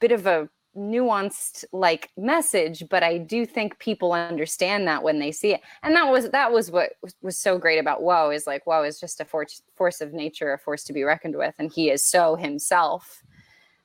[0.00, 5.32] bit of a nuanced like message but i do think people understand that when they
[5.32, 5.60] see it.
[5.82, 9.00] And that was that was what was- so great about woe is like woe is
[9.00, 11.54] just a force force of nature a force to be reckoned with.
[11.58, 13.22] And he is so himself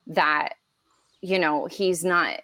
[0.06, 0.54] that
[1.20, 2.40] you know he's not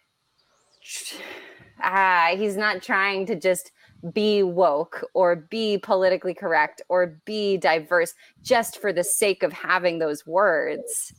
[1.82, 3.72] ah he's not trying to just
[4.14, 9.98] be woke or be politically correct or be diverse just for the sake of having
[9.98, 11.12] those words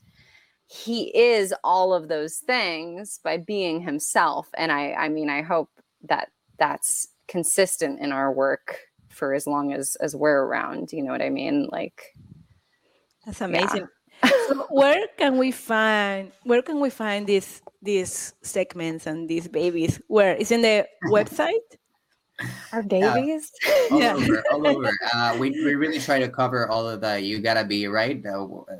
[0.71, 5.69] he is all of those things by being himself and i i mean i hope
[6.07, 11.11] that that's consistent in our work for as long as as we're around you know
[11.11, 12.15] what i mean like
[13.25, 13.87] That's amazing.
[14.47, 19.99] so where can we find where can we find these these segments and these babies?
[20.07, 21.65] Where is in the website?
[22.71, 23.51] our babies
[23.91, 24.15] all Yeah.
[24.15, 24.89] over, all over.
[25.13, 28.45] Uh, we, we really try to cover all of the you gotta be right uh,
[28.45, 28.77] uh,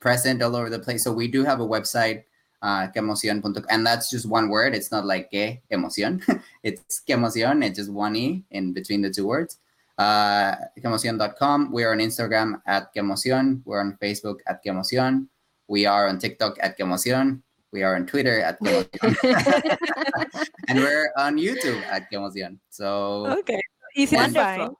[0.00, 1.04] present all over the place.
[1.04, 2.24] So we do have a website,
[2.62, 4.74] uh, queemocion.com, and that's just one word.
[4.74, 6.22] It's not like que emoción.
[6.62, 7.64] it's queemocion.
[7.64, 9.58] It's just one e in between the two words.
[9.98, 11.72] Uh, queemocion.com.
[11.72, 13.62] We're on Instagram at queemocion.
[13.64, 15.26] We're on Facebook at queemocion.
[15.68, 17.40] We are on TikTok at queemocion.
[17.72, 18.88] We are on Twitter at queemocion.
[20.68, 22.58] and we're on YouTube at queemocion.
[22.70, 23.60] So Okay.
[23.96, 24.56] Easy to Wonderful.
[24.66, 24.76] find.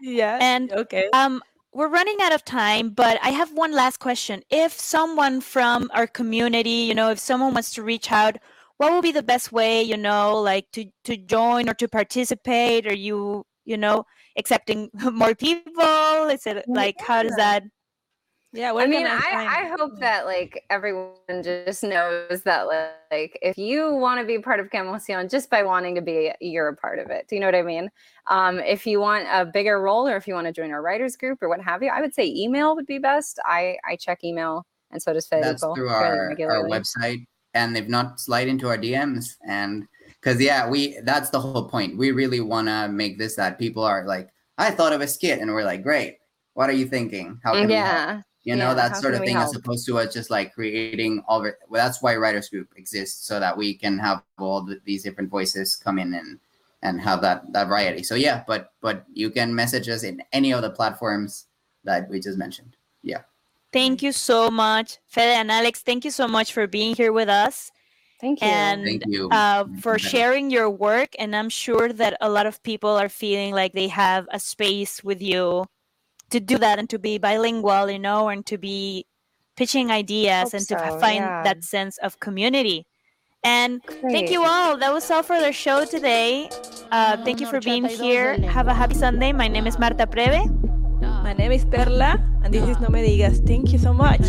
[0.00, 0.38] Yeah.
[0.40, 1.08] And okay.
[1.12, 1.40] um
[1.76, 4.42] we're running out of time but i have one last question.
[4.50, 8.36] If someone from our community you know if someone wants to reach out
[8.78, 12.86] what would be the best way you know like to to join or to participate?
[12.86, 14.04] Are you you know
[14.38, 16.30] accepting more people?
[16.36, 17.64] Is it like how does that
[18.56, 23.94] Yeah, I mean, I, I hope that like everyone just knows that like if you
[23.94, 26.98] want to be part of Que Emoción just by wanting to be, you're a part
[26.98, 27.28] of it.
[27.28, 27.90] Do you know what I mean?
[28.28, 31.16] Um, if you want a bigger role or if you want to join our writers
[31.16, 33.38] group or what have you, I would say email would be best.
[33.44, 38.20] I I check email and so does that's through our, our website and they've not
[38.20, 39.84] slide into our dms and
[40.20, 43.82] because yeah we that's the whole point we really want to make this that people
[43.82, 44.28] are like
[44.58, 46.16] i thought of a skit and we're like great
[46.54, 47.74] what are you thinking how can we
[48.54, 48.58] help?
[48.58, 48.64] yeah.
[48.64, 49.56] you know that sort of we thing as help?
[49.56, 53.40] opposed to us just like creating all of well that's why writers group exists so
[53.40, 56.38] that we can have all the, these different voices come in and
[56.82, 60.52] and have that that variety so yeah but but you can message us in any
[60.52, 61.46] of the platforms
[61.84, 63.22] that we just mentioned yeah
[63.72, 65.82] Thank you so much, Fede and Alex.
[65.82, 67.70] Thank you so much for being here with us.
[68.20, 68.46] Thank you.
[68.46, 69.28] and Thank you.
[69.28, 71.10] uh, for sharing your work.
[71.18, 75.04] And I'm sure that a lot of people are feeling like they have a space
[75.04, 75.66] with you
[76.30, 79.06] to do that and to be bilingual, you know, and to be
[79.56, 81.42] pitching ideas and so, to find yeah.
[81.42, 82.86] that sense of community.
[83.42, 84.12] And Great.
[84.12, 84.76] thank you all.
[84.76, 86.50] That was all for the show today.
[86.90, 88.38] Uh, thank you for being here.
[88.40, 89.32] Have a happy Sunday.
[89.32, 90.50] My name is Marta Preve.
[91.22, 93.46] My name is Perla, and this is No Me Digas.
[93.46, 94.22] Thank you so much.